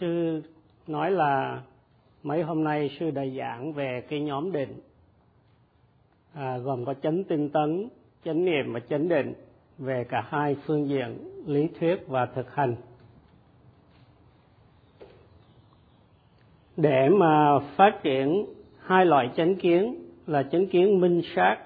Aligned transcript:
sư 0.00 0.42
nói 0.86 1.10
là 1.10 1.62
mấy 2.22 2.42
hôm 2.42 2.64
nay 2.64 2.96
sư 3.00 3.10
đã 3.10 3.22
giảng 3.38 3.72
về 3.72 4.02
cái 4.08 4.20
nhóm 4.20 4.52
định. 4.52 4.80
À, 6.34 6.58
gồm 6.58 6.84
có 6.84 6.94
chánh 6.94 7.24
tinh 7.24 7.48
tấn 7.48 7.88
chánh 8.24 8.44
niệm 8.44 8.72
và 8.72 8.80
chánh 8.80 9.08
định 9.08 9.34
về 9.78 10.04
cả 10.08 10.26
hai 10.28 10.56
phương 10.64 10.88
diện 10.88 11.18
lý 11.46 11.68
thuyết 11.80 12.08
và 12.08 12.26
thực 12.26 12.54
hành. 12.54 12.76
Để 16.76 17.08
mà 17.08 17.58
phát 17.76 18.00
triển 18.02 18.46
hai 18.78 19.06
loại 19.06 19.30
chánh 19.36 19.56
kiến 19.56 20.04
là 20.26 20.42
chánh 20.42 20.66
kiến 20.66 21.00
minh 21.00 21.22
sát 21.36 21.56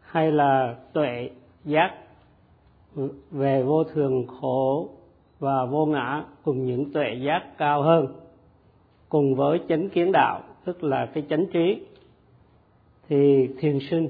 hay 0.00 0.32
là 0.32 0.76
tuệ 0.92 1.30
giác 1.64 1.98
về 3.30 3.62
vô 3.62 3.84
thường 3.84 4.26
khổ 4.26 4.90
và 5.42 5.64
vô 5.64 5.86
ngã 5.86 6.24
cùng 6.44 6.66
những 6.66 6.92
tuệ 6.92 7.14
giác 7.14 7.42
cao 7.58 7.82
hơn 7.82 8.06
cùng 9.08 9.34
với 9.34 9.60
chánh 9.68 9.88
kiến 9.88 10.12
đạo 10.12 10.40
tức 10.64 10.84
là 10.84 11.06
cái 11.06 11.24
chánh 11.30 11.46
trí 11.52 11.86
thì 13.08 13.48
thiền 13.58 13.78
sinh 13.90 14.08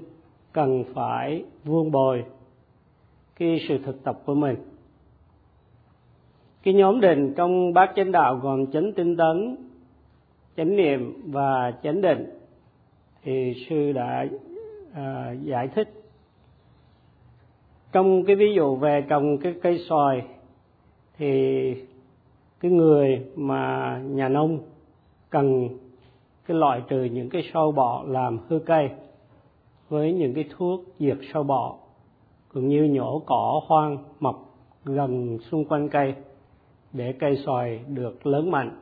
cần 0.52 0.84
phải 0.95 1.45
vuông 1.64 1.90
bồi 1.90 2.24
cái 3.38 3.60
sự 3.68 3.78
thực 3.78 4.04
tập 4.04 4.18
của 4.24 4.34
mình. 4.34 4.56
Cái 6.62 6.74
nhóm 6.74 7.00
định 7.00 7.34
trong 7.37 7.73
bát 7.73 7.92
chánh 7.96 8.12
đạo 8.12 8.37
gồm 8.37 8.73
chánh 8.73 8.92
tinh 8.92 9.16
tấn 9.16 9.56
chánh 10.56 10.76
niệm 10.76 11.23
và 11.26 11.73
chánh 11.82 12.01
định 12.01 12.30
thì 13.23 13.64
sư 13.68 13.92
đã 13.92 14.26
à, 14.95 15.34
giải 15.42 15.68
thích. 15.68 15.88
Trong 17.92 18.24
cái 18.24 18.37
ví 18.37 18.54
dụ 18.54 18.76
về 18.76 19.04
trồng 19.09 19.38
cái 19.38 19.54
cây 19.62 19.78
xoài 19.88 20.23
thì 21.22 21.74
cái 22.60 22.70
người 22.70 23.22
mà 23.36 23.98
nhà 24.04 24.28
nông 24.28 24.58
cần 25.30 25.68
cái 26.46 26.56
loại 26.56 26.82
trừ 26.88 27.04
những 27.04 27.29
cái 27.29 27.51
sâu 27.54 27.73
bọ 27.73 28.04
làm 28.06 28.38
hư 28.48 28.59
cây 28.59 28.90
với 29.88 30.12
những 30.12 30.34
cái 30.34 30.45
thuốc 30.56 30.80
diệt 30.98 31.16
sâu 31.32 31.42
bọ, 31.42 31.76
cũng 32.48 32.68
như 32.68 32.84
nhổ 32.84 33.23
cỏ 33.26 33.60
hoang 33.66 33.98
mọc 34.20 34.54
gần 34.84 35.38
xung 35.51 35.64
quanh 35.64 35.88
cây 35.88 36.14
để 36.92 37.12
cây 37.12 37.36
xoài 37.36 37.80
được 37.88 38.26
lớn 38.26 38.51
mạnh. 38.51 38.76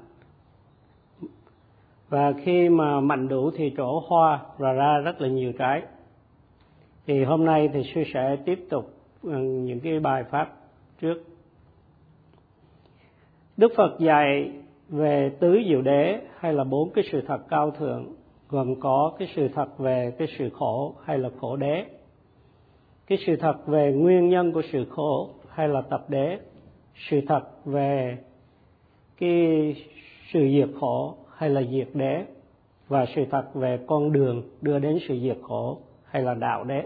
Và 2.09 2.33
khi 2.33 2.69
mà 2.69 3.01
mạnh 3.01 3.29
đủ 3.29 3.51
thì 3.51 3.73
trổ 3.77 4.03
hoa 4.07 4.41
và 4.59 4.73
ra 4.73 4.99
rất 4.99 5.21
là 5.21 5.29
nhiều 5.29 5.53
trái. 5.59 5.83
Thì 7.07 7.25
hôm 7.25 7.45
nay 7.45 7.69
thì 7.73 7.83
sư 7.95 8.03
sẽ 8.15 8.37
tiếp 8.45 8.67
tục 8.71 8.91
ừ, 9.23 9.39
những 9.39 9.81
cái 9.81 10.01
bài 10.01 10.25
pháp 10.31 10.57
trước 11.01 11.30
đức 13.61 13.73
phật 13.77 13.99
dạy 13.99 14.51
về 14.89 15.31
tứ 15.41 15.59
diệu 15.69 15.83
đế 15.83 16.21
hay 16.39 16.53
là 16.53 16.65
bốn 16.65 16.91
cái 16.91 17.05
sự 17.13 17.21
thật 17.27 17.41
cao 17.49 17.71
thượng, 17.71 18.07
gồm 18.49 18.81
có 18.81 19.13
cái 19.19 19.29
sự 19.37 19.49
thật 19.55 19.79
về 19.79 20.13
cái 20.19 20.29
sự 20.39 20.51
khổ 20.51 20.95
hay 21.05 21.19
là 21.19 21.29
khổ 21.41 21.57
đế, 21.57 21.85
cái 23.07 23.19
sự 23.27 23.37
thật 23.37 23.67
về 23.67 23.93
nguyên 23.93 24.29
nhân 24.29 24.53
của 24.53 24.63
sự 24.73 24.85
khổ 24.91 25.31
hay 25.49 25.69
là 25.69 25.81
tập 25.81 26.05
đế, 26.09 26.39
sự 26.95 27.21
thật 27.29 27.43
về 27.65 28.19
cái 29.19 29.75
sự 30.33 30.49
diệt 30.53 30.69
khổ 30.81 31.15
hay 31.37 31.51
là 31.51 31.63
diệt 31.63 31.89
đế, 31.95 32.25
và 32.89 33.07
sự 33.15 33.25
thật 33.31 33.55
về 33.55 33.79
con 33.87 34.13
đường 34.13 34.43
đưa 34.61 34.79
đến 34.79 34.99
sự 35.09 35.19
diệt 35.23 35.39
khổ 35.43 35.79
hay 36.05 36.23
là 36.23 36.35
đạo 36.35 36.65
đế. 36.65 36.83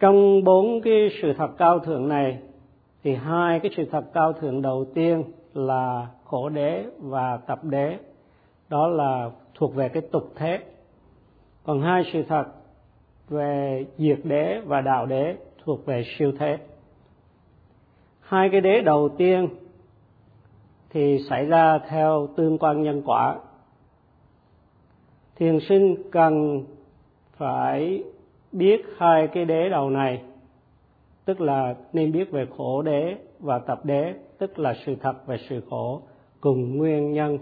Trong 0.00 0.44
bốn 0.44 0.80
cái 0.80 1.08
sự 1.22 1.32
thật 1.32 1.50
cao 1.58 1.78
thượng 1.78 2.08
này 2.08 2.38
thì 3.04 3.14
hai 3.14 3.60
cái 3.60 3.70
sự 3.76 3.84
thật 3.84 4.04
cao 4.14 4.32
thượng 4.32 4.62
đầu 4.62 4.84
tiên 4.94 5.24
là 5.54 6.06
khổ 6.24 6.48
đế 6.48 6.84
và 6.98 7.36
tập 7.36 7.64
đế. 7.64 7.98
Đó 8.68 8.88
là 8.88 9.30
thuộc 9.54 9.74
về 9.74 9.88
cái 9.88 10.02
tục 10.12 10.32
thế. 10.36 10.58
Còn 11.64 11.80
hai 11.82 12.02
sự 12.12 12.22
thật 12.28 12.44
về 13.28 13.86
diệt 13.98 14.18
đế 14.24 14.60
và 14.64 14.80
đạo 14.80 15.06
đế 15.06 15.36
thuộc 15.64 15.86
về 15.86 16.04
siêu 16.18 16.32
thế. 16.38 16.58
Hai 18.20 18.48
cái 18.48 18.60
đế 18.60 18.80
đầu 18.80 19.08
tiên 19.08 19.48
thì 20.90 21.18
xảy 21.30 21.46
ra 21.46 21.78
theo 21.78 22.28
tương 22.36 22.58
quan 22.58 22.82
nhân 22.82 23.02
quả. 23.04 23.38
Thiền 25.36 25.58
sinh 25.68 26.10
cần 26.10 26.64
phải 27.36 28.02
biết 28.52 28.82
hai 28.98 29.26
cái 29.26 29.44
đế 29.44 29.68
đầu 29.68 29.90
này 29.90 30.22
tức 31.24 31.40
là 31.40 31.76
nên 31.92 32.12
biết 32.12 32.30
về 32.30 32.46
khổ 32.56 32.82
đế 32.82 33.16
và 33.40 33.58
tập 33.58 33.84
đế, 33.84 34.14
tức 34.38 34.58
là 34.58 34.74
sự 34.86 34.94
thật 35.00 35.26
về 35.26 35.36
sự 35.48 35.60
khổ 35.70 36.02
cùng 36.40 36.76
nguyên 36.76 37.12
nhân. 37.12 37.38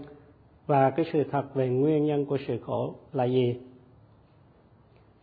Và 0.67 0.89
cái 0.89 1.05
sự 1.13 1.23
thật 1.31 1.55
về 1.55 1.69
nguyên 1.69 2.05
nhân 2.05 2.25
của 2.25 2.37
sự 2.47 2.59
khổ 2.59 2.95
là 3.13 3.23
gì? 3.23 3.55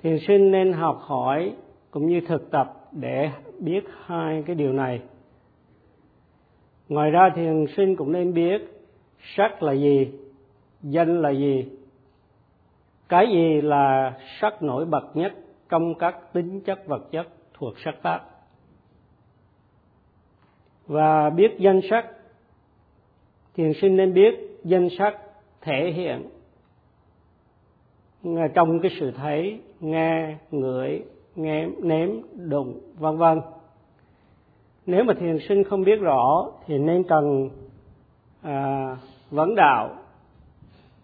Thiền 0.02 0.18
sinh 0.26 0.50
nên 0.50 0.72
học 0.72 0.98
hỏi 1.00 1.52
cũng 1.90 2.06
như 2.06 2.20
thực 2.28 2.50
tập 2.50 2.74
để 2.92 3.30
biết 3.58 3.84
hai 4.04 4.42
cái 4.46 4.56
điều 4.56 4.72
này. 4.72 5.00
Ngoài 6.88 7.10
ra 7.10 7.30
thiền 7.36 7.66
sinh 7.76 7.96
cũng 7.96 8.12
nên 8.12 8.34
biết 8.34 8.62
sắc 9.36 9.62
là 9.62 9.72
gì, 9.72 10.08
danh 10.82 11.22
là 11.22 11.30
gì. 11.30 11.68
Cái 13.08 13.26
gì 13.26 13.60
là 13.60 14.18
sắc 14.40 14.62
nổi 14.62 14.84
bật 14.84 15.16
nhất 15.16 15.32
trong 15.68 15.94
các 15.94 16.32
tính 16.32 16.60
chất 16.60 16.86
vật 16.86 17.10
chất 17.10 17.26
thuộc 17.54 17.74
sắc 17.84 17.94
pháp? 18.02 18.37
Và 20.88 21.30
biết 21.30 21.56
danh 21.58 21.80
sắc. 21.90 22.06
Thiền 23.54 23.72
sinh 23.80 23.96
nên 23.96 24.14
biết 24.14 24.60
danh 24.64 24.88
sắc 24.98 25.18
thể 25.60 25.92
hiện 25.94 26.28
trong 28.54 28.80
cái 28.80 28.90
sự 29.00 29.10
thấy 29.10 29.60
nghe 29.80 30.36
ngửi 30.50 31.02
nghe 31.36 31.66
nếm 31.82 32.10
đụng 32.34 32.80
vân 32.98 33.16
vân. 33.16 33.40
Nếu 34.86 35.04
mà 35.04 35.14
thiền 35.14 35.38
sinh 35.48 35.64
không 35.64 35.84
biết 35.84 36.00
rõ 36.00 36.50
thì 36.66 36.78
nên 36.78 37.02
cần 37.02 37.50
à, 38.42 38.96
vấn 39.30 39.54
đạo 39.54 39.96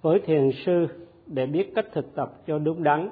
với 0.03 0.21
thiền 0.21 0.51
sư 0.67 0.87
để 1.27 1.47
biết 1.47 1.73
cách 1.75 1.87
thực 1.93 2.15
tập 2.15 2.33
cho 2.47 2.59
đúng 2.59 2.83
đắn 2.83 3.11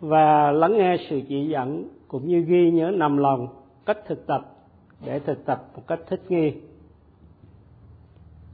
và 0.00 0.50
lắng 0.50 0.78
nghe 0.78 0.96
sự 1.10 1.20
chỉ 1.28 1.48
dẫn 1.48 1.88
cũng 2.08 2.28
như 2.28 2.40
ghi 2.40 2.70
nhớ 2.70 2.90
nằm 2.94 3.16
lòng 3.16 3.48
cách 3.86 3.98
thực 4.06 4.26
tập 4.26 4.55
để 5.04 5.18
thực 5.18 5.44
tập 5.44 5.66
một 5.74 5.82
cách 5.86 6.00
thích 6.08 6.22
nghi. 6.28 6.52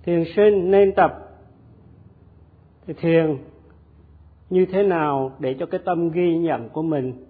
Thiền 0.02 0.24
sinh 0.36 0.70
nên 0.70 0.92
tập. 0.94 1.28
Thì 2.86 2.94
thiền 2.94 3.38
như 4.50 4.66
thế 4.66 4.82
nào 4.82 5.32
để 5.38 5.56
cho 5.58 5.66
cái 5.66 5.80
tâm 5.84 6.10
ghi 6.10 6.36
nhận 6.36 6.68
của 6.68 6.82
mình 6.82 7.24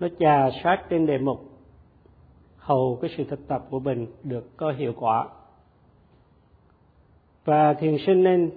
nó 0.00 0.08
trà 0.18 0.48
sát 0.62 0.84
trên 0.90 1.06
đề 1.06 1.18
mục? 1.18 1.40
Hầu 2.56 2.98
cái 3.02 3.10
sự 3.16 3.24
thực 3.24 3.48
tập 3.48 3.66
của 3.70 3.80
mình 3.80 4.06
được 4.22 4.56
có 4.56 4.72
hiệu 4.72 4.92
quả. 4.96 5.28
Và 7.44 7.74
thiền 7.74 7.96
sinh 8.06 8.22
nên 8.22 8.50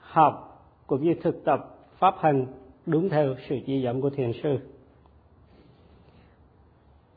học 0.00 0.50
cũng 0.86 1.04
như 1.04 1.14
thực 1.22 1.44
tập 1.44 1.76
pháp 1.98 2.14
hành 2.18 2.46
đúng 2.86 3.08
theo 3.08 3.34
sự 3.48 3.58
chỉ 3.66 3.80
dẫn 3.80 4.00
của 4.00 4.10
thiền 4.10 4.32
sư. 4.42 4.58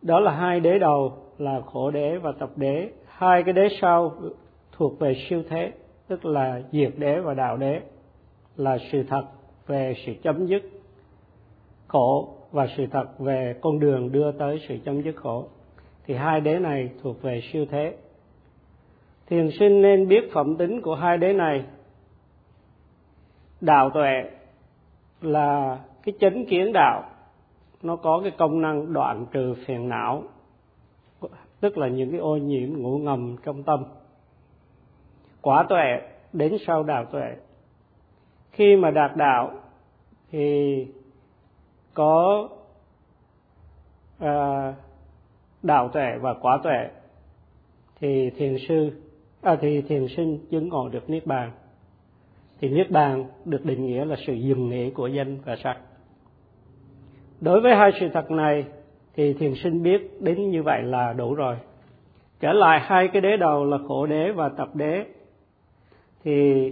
Đó 0.01 0.19
là 0.19 0.31
hai 0.31 0.59
đế 0.59 0.79
đầu 0.79 1.26
là 1.37 1.61
khổ 1.61 1.91
đế 1.91 2.17
và 2.17 2.31
tập 2.39 2.49
đế. 2.55 2.89
Hai 3.05 3.43
cái 3.43 3.53
đế 3.53 3.67
sau 3.81 4.13
thuộc 4.71 4.99
về 4.99 5.15
siêu 5.29 5.43
thế, 5.49 5.71
tức 6.07 6.25
là 6.25 6.61
diệt 6.71 6.93
đế 6.97 7.19
và 7.19 7.33
đạo 7.33 7.57
đế, 7.57 7.81
là 8.55 8.77
sự 8.91 9.03
thật 9.03 9.23
về 9.67 9.93
sự 10.05 10.13
chấm 10.23 10.45
dứt 10.45 10.63
khổ 11.87 12.33
và 12.51 12.67
sự 12.77 12.85
thật 12.91 13.19
về 13.19 13.55
con 13.61 13.79
đường 13.79 14.11
đưa 14.11 14.31
tới 14.31 14.61
sự 14.67 14.77
chấm 14.85 15.01
dứt 15.01 15.15
khổ. 15.15 15.47
Thì 16.05 16.13
hai 16.13 16.41
đế 16.41 16.59
này 16.59 16.89
thuộc 17.03 17.21
về 17.21 17.41
siêu 17.51 17.65
thế. 17.71 17.95
Thiền 19.27 19.49
sinh 19.59 19.81
nên 19.81 20.07
biết 20.07 20.29
phẩm 20.33 20.57
tính 20.57 20.81
của 20.81 20.95
hai 20.95 21.17
đế 21.17 21.33
này. 21.33 21.63
Đạo 23.61 23.89
tuệ 23.89 24.23
là 25.21 25.79
cái 26.03 26.13
chánh 26.19 26.45
kiến 26.45 26.73
đạo. 26.73 27.03
Nó 27.81 27.95
có 27.95 28.19
cái 28.23 28.31
công 28.37 28.61
năng 28.61 28.93
đoạn 28.93 29.25
trừ 29.31 29.53
phiền 29.65 29.89
não 29.89 30.23
tức 31.59 31.77
là 31.77 31.87
những 31.87 32.11
cái 32.11 32.19
ô 32.19 32.37
nhiễm 32.37 32.73
ngủ 32.73 32.97
ngầm 32.97 33.35
trong 33.43 33.63
tâm. 33.63 33.83
Quả 35.41 35.65
tuệ 35.69 36.01
đến 36.33 36.57
sau 36.67 36.83
đạo 36.83 37.05
tuệ. 37.05 37.35
Khi 38.51 38.75
mà 38.75 38.91
đạt 38.91 39.11
đạo 39.15 39.51
thì 40.31 40.87
có 41.93 42.49
à, 44.19 44.73
đạo 45.63 45.89
tuệ 45.93 46.17
và 46.21 46.33
quả 46.41 46.59
tuệ 46.63 46.89
thì 47.99 48.29
thiền 48.29 48.57
sư 48.67 48.91
à, 49.41 49.57
thì 49.61 49.81
thiền 49.81 50.07
sinh 50.15 50.39
chứng 50.51 50.69
ngộ 50.69 50.89
được 50.89 51.09
niết 51.09 51.25
bàn. 51.25 51.51
Thì 52.59 52.69
niết 52.69 52.91
bàn 52.91 53.25
được 53.45 53.65
định 53.65 53.85
nghĩa 53.85 54.05
là 54.05 54.15
sự 54.27 54.33
dừng 54.33 54.69
nghỉ 54.69 54.91
của 54.91 55.07
danh 55.07 55.37
và 55.45 55.55
sắc. 55.63 55.77
Đối 57.41 57.61
với 57.61 57.75
hai 57.75 57.91
sự 57.99 58.07
thật 58.13 58.31
này 58.31 58.65
thì 59.17 59.33
thiền 59.33 59.55
sinh 59.55 59.83
biết 59.83 60.21
đến 60.21 60.51
như 60.51 60.63
vậy 60.63 60.83
là 60.83 61.13
đủ 61.13 61.33
rồi. 61.33 61.55
Trở 62.39 62.53
lại 62.53 62.79
hai 62.83 63.07
cái 63.07 63.21
đế 63.21 63.37
đầu 63.37 63.65
là 63.65 63.77
khổ 63.87 64.05
đế 64.05 64.31
và 64.31 64.49
tập 64.49 64.69
đế. 64.73 65.05
Thì 66.23 66.71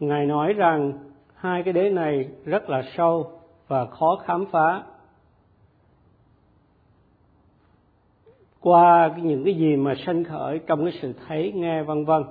ngài 0.00 0.26
nói 0.26 0.52
rằng 0.52 0.92
hai 1.34 1.62
cái 1.62 1.72
đế 1.72 1.90
này 1.90 2.28
rất 2.44 2.70
là 2.70 2.82
sâu 2.96 3.30
và 3.68 3.86
khó 3.86 4.20
khám 4.24 4.46
phá. 4.46 4.82
Qua 8.60 9.14
những 9.22 9.44
cái 9.44 9.54
gì 9.54 9.76
mà 9.76 9.94
sanh 10.06 10.24
khởi 10.24 10.58
trong 10.58 10.84
cái 10.84 10.92
sự 11.02 11.12
thấy, 11.26 11.52
nghe, 11.52 11.82
vân 11.82 12.04
vân, 12.04 12.22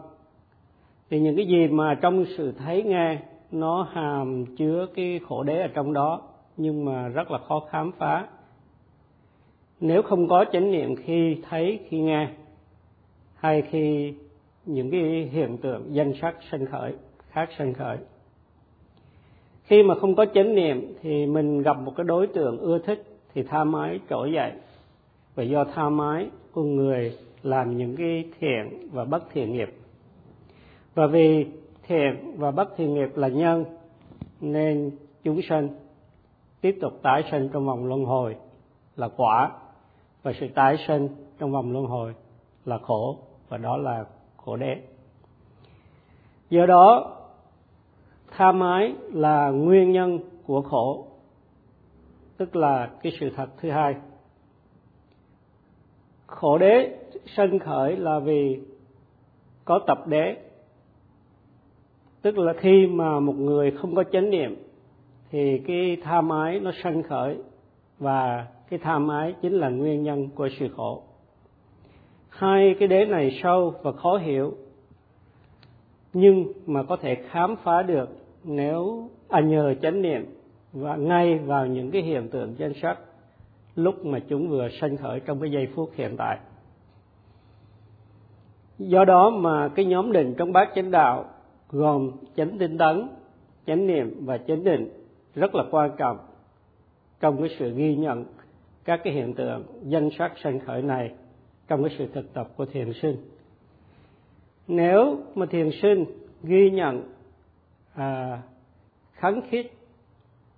thì 1.10 1.20
những 1.20 1.36
cái 1.36 1.48
gì 1.48 1.68
mà 1.68 1.96
trong 2.02 2.26
sự 2.38 2.52
thấy, 2.52 2.84
nghe, 2.84 3.18
nó 3.52 3.88
hàm 3.94 4.46
chứa 4.58 4.88
cái 4.96 5.20
khổ 5.28 5.44
đế 5.44 5.62
ở 5.62 5.68
trong 5.68 5.94
đó, 5.94 6.22
nhưng 6.58 6.86
mà 6.86 7.08
rất 7.08 7.32
là 7.32 7.38
khó 7.38 7.60
khám 7.70 7.92
phá 7.92 8.28
nếu 9.82 10.02
không 10.02 10.28
có 10.28 10.46
chánh 10.54 10.72
niệm 10.72 10.96
khi 10.96 11.38
thấy, 11.50 11.80
khi 11.90 12.00
nghe, 12.00 12.28
hay 13.36 13.62
khi 13.62 14.14
những 14.66 14.92
cái 14.92 15.30
hiện 15.32 15.58
tượng 15.58 15.96
danh 15.96 16.14
sắc 16.22 16.36
sân 16.52 16.66
khởi, 16.66 16.94
khác 17.30 17.50
sân 17.58 17.74
khởi. 17.74 17.98
Khi 19.64 19.84
mà 19.84 19.96
không 19.96 20.16
có 20.16 20.26
chánh 20.26 20.56
niệm 20.56 20.94
thì 21.02 21.26
mình 21.26 21.62
gặp 21.62 21.80
một 21.80 21.94
cái 21.98 22.04
đối 22.04 22.28
tượng 22.28 22.58
ưa 22.58 22.80
thích 22.80 23.04
thì 23.34 23.44
tha 23.44 23.64
mái 23.64 24.00
trỗi 24.10 24.32
dậy. 24.32 24.52
Và 25.36 25.44
do 25.44 25.64
tha 25.64 25.90
mái, 25.90 26.28
con 26.54 26.76
người 26.76 27.18
làm 27.44 27.78
những 27.78 27.96
cái 27.96 28.26
thiện 28.40 28.90
và 28.92 29.06
bất 29.06 29.24
thiện 29.34 29.54
nghiệp. 29.54 29.74
Và 30.96 31.08
vì 31.08 31.46
thiện 31.88 32.36
và 32.38 32.52
bất 32.52 32.78
thiện 32.78 32.94
nghiệp 32.94 33.10
là 33.16 33.28
nhân, 33.28 33.66
nên 34.42 34.92
chúng 35.24 35.42
sanh 35.50 35.70
tiếp 36.62 36.78
tục 36.82 37.00
tái 37.02 37.24
sinh 37.32 37.50
trong 37.54 37.66
vòng 37.66 37.86
luân 37.86 38.06
hồi 38.06 38.36
là 38.96 39.08
quả 39.08 39.52
và 40.24 40.34
sự 40.40 40.48
tái 40.56 40.78
sinh 40.88 41.08
trong 41.40 41.52
vòng 41.52 41.72
luân 41.72 41.86
hồi 41.86 42.14
là 42.66 42.78
khổ, 42.78 43.18
và 43.50 43.58
đó 43.58 43.78
là 43.78 44.06
khổ 44.38 44.56
đế. 44.56 44.78
Do 46.50 46.66
đó, 46.66 47.18
tha 48.32 48.52
mái 48.52 48.96
là 49.14 49.50
nguyên 49.50 49.92
nhân 49.92 50.20
của 50.46 50.62
khổ, 50.62 51.08
tức 52.38 52.56
là 52.56 52.90
cái 53.02 53.12
sự 53.20 53.30
thật 53.36 53.50
thứ 53.58 53.70
hai. 53.70 53.96
Khổ 56.28 56.58
đế 56.58 56.98
sanh 57.36 57.60
khởi 57.60 57.98
là 57.98 58.20
vì 58.20 58.60
có 59.66 59.80
tập 59.88 60.08
đế, 60.08 60.38
tức 62.22 62.38
là 62.38 62.54
khi 62.54 62.88
mà 62.88 63.20
một 63.20 63.36
người 63.38 63.72
không 63.72 63.96
có 63.96 64.04
chánh 64.04 64.30
niệm, 64.30 64.56
thì 65.30 65.62
cái 65.68 65.98
tham 66.04 66.30
ái 66.30 66.60
nó 66.60 66.72
sanh 66.84 67.04
khởi 67.04 67.38
và 68.02 68.48
cái 68.70 68.80
tham 68.80 69.08
ái 69.08 69.36
chính 69.42 69.54
là 69.54 69.70
nguyên 69.70 70.04
nhân 70.04 70.30
của 70.36 70.50
sự 70.60 70.68
khổ. 70.76 71.04
Hai 72.30 72.76
cái 72.80 72.88
đế 72.88 73.06
này 73.06 73.40
sâu 73.44 73.74
và 73.84 73.92
khó 73.92 74.18
hiểu, 74.18 74.54
nhưng 76.14 76.46
mà 76.66 76.84
có 76.84 76.96
thể 76.96 77.16
khám 77.16 77.56
phá 77.64 77.82
được 77.82 78.10
nếu 78.44 79.10
à 79.30 79.40
nhờ 79.40 79.74
chánh 79.82 80.02
niệm 80.02 80.26
và 80.74 80.96
ngay 80.96 81.38
vào 81.38 81.66
những 81.66 81.92
cái 81.92 82.02
hiện 82.02 82.30
tượng 82.30 82.56
danh 82.58 82.74
sắc 82.82 83.00
lúc 83.76 84.06
mà 84.06 84.20
chúng 84.20 84.50
vừa 84.50 84.70
sanh 84.82 84.98
khởi 84.98 85.20
trong 85.20 85.40
cái 85.40 85.52
giây 85.52 85.68
phút 85.76 85.92
hiện 85.96 86.16
tại. 86.18 86.38
Do 88.78 89.06
đó 89.06 89.30
mà 89.30 89.68
cái 89.68 89.86
nhóm 89.86 90.12
định 90.12 90.34
trong 90.38 90.54
bát 90.54 90.70
chánh 90.76 90.92
đạo 90.92 91.26
gồm 91.70 92.12
chánh 92.36 92.58
tinh 92.58 92.78
tấn, 92.78 93.08
chánh 93.68 93.88
niệm 93.88 94.26
và 94.26 94.38
chánh 94.38 94.64
định 94.64 94.90
rất 95.36 95.56
là 95.56 95.64
quan 95.72 95.92
trọng 95.98 96.18
trong 97.22 97.40
cái 97.40 97.56
sự 97.60 97.74
ghi 97.76 97.96
nhận 97.96 98.26
các 98.86 99.02
cái 99.04 99.14
hiện 99.14 99.34
tượng 99.34 99.64
danh 99.84 100.10
sắc 100.18 100.34
sanh 100.44 100.60
khởi 100.60 100.82
này 100.82 101.14
trong 101.68 101.84
cái 101.84 101.96
sự 101.98 102.08
thực 102.14 102.34
tập 102.34 102.50
của 102.56 102.66
thiền 102.66 102.94
sinh. 103.02 103.16
Nếu 104.68 105.20
mà 105.36 105.46
thiền 105.46 105.70
sinh 105.82 106.06
ghi 106.44 106.72
nhận 106.72 107.04
à, 107.94 108.42
kháng 109.14 109.42
khít 109.50 109.68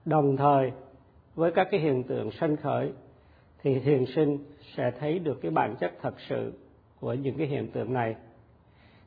đồng 0.05 0.37
thời 0.37 0.71
với 1.35 1.51
các 1.51 1.67
cái 1.71 1.79
hiện 1.79 2.03
tượng 2.03 2.31
sanh 2.31 2.57
khởi 2.57 2.91
thì 3.63 3.79
thiền 3.79 4.05
sinh 4.05 4.37
sẽ 4.75 4.91
thấy 4.99 5.19
được 5.19 5.41
cái 5.41 5.51
bản 5.51 5.75
chất 5.79 5.93
thật 6.01 6.15
sự 6.29 6.53
của 6.99 7.13
những 7.13 7.37
cái 7.37 7.47
hiện 7.47 7.67
tượng 7.67 7.93
này. 7.93 8.15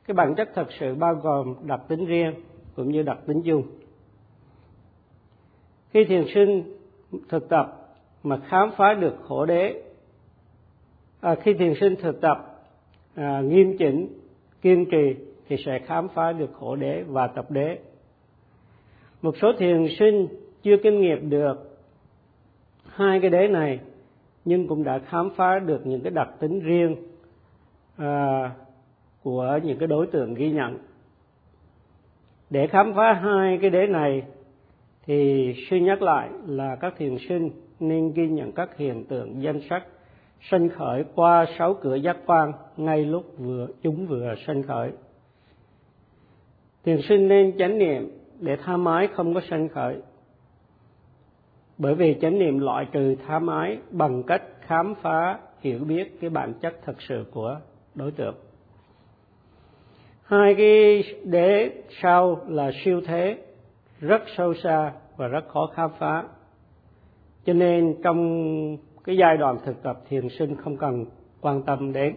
Cái 0.07 0.15
bản 0.15 0.35
chất 0.35 0.49
thật 0.55 0.67
sự 0.79 0.95
bao 0.95 1.15
gồm 1.15 1.55
đặc 1.63 1.81
tính 1.87 2.05
riêng 2.05 2.33
cũng 2.75 2.91
như 2.91 3.01
đặc 3.01 3.17
tính 3.25 3.41
chung. 3.45 3.63
Khi 5.89 6.05
thiền 6.05 6.25
sinh 6.33 6.76
thực 7.29 7.49
tập 7.49 7.95
mà 8.23 8.37
khám 8.47 8.71
phá 8.77 8.93
được 8.93 9.15
khổ 9.27 9.45
đế. 9.45 9.83
À, 11.21 11.35
khi 11.35 11.53
thiền 11.53 11.73
sinh 11.79 11.95
thực 11.95 12.21
tập 12.21 12.65
à, 13.15 13.41
nghiêm 13.41 13.77
chỉnh 13.77 14.07
kiên 14.61 14.85
trì 14.91 15.15
thì 15.47 15.55
sẽ 15.65 15.79
khám 15.79 16.07
phá 16.09 16.31
được 16.31 16.49
khổ 16.53 16.75
đế 16.75 17.03
và 17.07 17.27
tập 17.27 17.51
đế. 17.51 17.79
Một 19.21 19.35
số 19.41 19.53
thiền 19.57 19.87
sinh 19.99 20.27
chưa 20.63 20.77
kinh 20.83 21.01
nghiệm 21.01 21.29
được 21.29 21.79
hai 22.87 23.19
cái 23.19 23.29
đế 23.29 23.47
này 23.47 23.79
nhưng 24.45 24.67
cũng 24.67 24.83
đã 24.83 24.99
khám 24.99 25.29
phá 25.35 25.59
được 25.59 25.87
những 25.87 26.01
cái 26.01 26.11
đặc 26.11 26.29
tính 26.39 26.59
riêng 26.59 26.95
à, 27.97 28.51
của 29.23 29.59
những 29.63 29.77
cái 29.77 29.87
đối 29.87 30.07
tượng 30.07 30.33
ghi 30.33 30.51
nhận. 30.51 30.77
Để 32.49 32.67
khám 32.67 32.93
phá 32.95 33.13
hai 33.13 33.57
cái 33.61 33.69
đế 33.69 33.87
này 33.87 34.23
thì 35.07 35.53
suy 35.69 35.79
nhắc 35.79 36.01
lại 36.01 36.29
là 36.47 36.75
các 36.75 36.93
thiền 36.97 37.17
sinh 37.29 37.49
nên 37.79 38.13
ghi 38.13 38.27
nhận 38.27 38.51
các 38.51 38.77
hiện 38.77 39.05
tượng 39.05 39.41
danh 39.41 39.61
sắc 39.69 39.83
sanh 40.41 40.69
khởi 40.69 41.03
qua 41.15 41.45
sáu 41.57 41.73
cửa 41.73 41.95
giác 41.95 42.17
quan 42.25 42.51
ngay 42.77 43.05
lúc 43.05 43.37
vừa, 43.37 43.67
chúng 43.81 44.07
vừa 44.07 44.35
sanh 44.47 44.63
khởi. 44.63 44.91
Thiền 46.83 47.01
sinh 47.01 47.27
nên 47.27 47.57
chánh 47.57 47.77
niệm 47.77 48.11
để 48.39 48.55
tha 48.55 48.77
mái 48.77 49.07
không 49.07 49.33
có 49.33 49.41
sanh 49.49 49.69
khởi. 49.69 50.01
Bởi 51.77 51.95
vì 51.95 52.15
chánh 52.21 52.39
niệm 52.39 52.59
loại 52.59 52.85
trừ 52.91 53.15
tha 53.27 53.39
mái 53.39 53.77
bằng 53.91 54.23
cách 54.23 54.43
khám 54.61 54.95
phá, 55.01 55.39
hiểu 55.61 55.79
biết 55.79 56.17
cái 56.21 56.29
bản 56.29 56.53
chất 56.53 56.75
thật 56.85 57.01
sự 57.01 57.25
của 57.31 57.59
đối 57.95 58.11
tượng. 58.11 58.35
Hai 60.23 60.55
cái 60.55 61.03
đế 61.23 61.71
sau 62.01 62.41
là 62.47 62.71
siêu 62.83 63.01
thế 63.05 63.37
rất 63.99 64.21
sâu 64.37 64.53
xa 64.53 64.91
và 65.17 65.27
rất 65.27 65.47
khó 65.47 65.69
khám 65.73 65.91
phá. 65.99 66.23
Cho 67.45 67.53
nên 67.53 67.95
trong 68.03 68.77
cái 69.03 69.17
giai 69.17 69.37
đoạn 69.37 69.57
thực 69.65 69.83
tập 69.83 69.99
thiền 70.09 70.29
sinh 70.29 70.55
không 70.55 70.77
cần 70.77 71.05
quan 71.41 71.63
tâm 71.63 71.93
đến, 71.93 72.15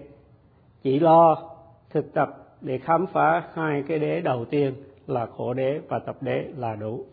chỉ 0.82 0.99
lo 0.99 1.43
thực 1.91 2.15
tập 2.15 2.56
để 2.61 2.79
khám 2.79 3.06
phá 3.06 3.49
hai 3.55 3.82
cái 3.88 3.99
đế 3.99 4.21
đầu 4.21 4.44
tiên 4.44 4.75
là 5.07 5.26
khổ 5.26 5.55
đế 5.55 5.81
và 5.88 5.99
tập 5.99 6.16
đế 6.21 6.45
là 6.57 6.75
đủ. 6.75 7.05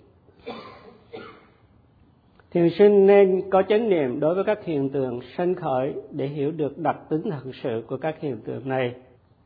Thiền 2.52 2.70
sinh 2.70 3.08
nên 3.08 3.50
có 3.50 3.64
chánh 3.70 3.90
niệm 3.90 4.20
đối 4.20 4.36
với 4.36 4.44
các 4.44 4.66
hiện 4.66 4.90
tượng 4.90 5.20
sanh 5.38 5.56
khởi 5.56 5.94
để 6.12 6.28
hiểu 6.28 6.52
được 6.52 6.78
đặc 6.78 6.98
tính 7.10 7.22
thật 7.32 7.52
sự 7.64 7.84
của 7.88 7.98
các 7.98 8.20
hiện 8.20 8.38
tượng 8.46 8.70
này. 8.70 8.96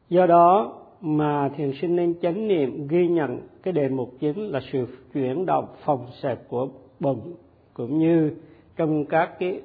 Do 0.09 0.25
đó 0.25 0.77
mà 1.01 1.49
thiền 1.57 1.71
sinh 1.81 1.95
nên 1.95 2.19
chánh 2.21 2.47
niệm 2.47 2.87
ghi 2.87 3.07
nhận 3.07 3.39
cái 3.63 3.73
đề 3.73 3.89
mục 3.89 4.09
chính 4.19 4.39
là 4.39 4.59
sự 4.71 4.85
chuyển 5.13 5.45
động 5.45 5.65
phòng 5.85 6.05
xẹp 6.21 6.49
của 6.49 6.67
bụng, 6.99 7.35
cũng 7.73 7.99
như 7.99 8.31
trong 8.75 9.05
các 9.05 9.39
cái 9.39 9.61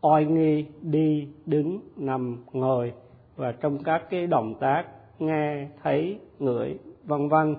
oai 0.00 0.24
nghi 0.24 0.64
đi, 0.82 1.28
đứng, 1.46 1.80
nằm, 1.96 2.44
ngồi 2.52 2.92
và 3.36 3.52
trong 3.52 3.82
các 3.82 4.02
cái 4.10 4.26
động 4.26 4.54
tác 4.60 4.84
nghe, 5.18 5.68
thấy, 5.82 6.18
ngửi, 6.38 6.78
vân 7.04 7.28
vân, 7.28 7.56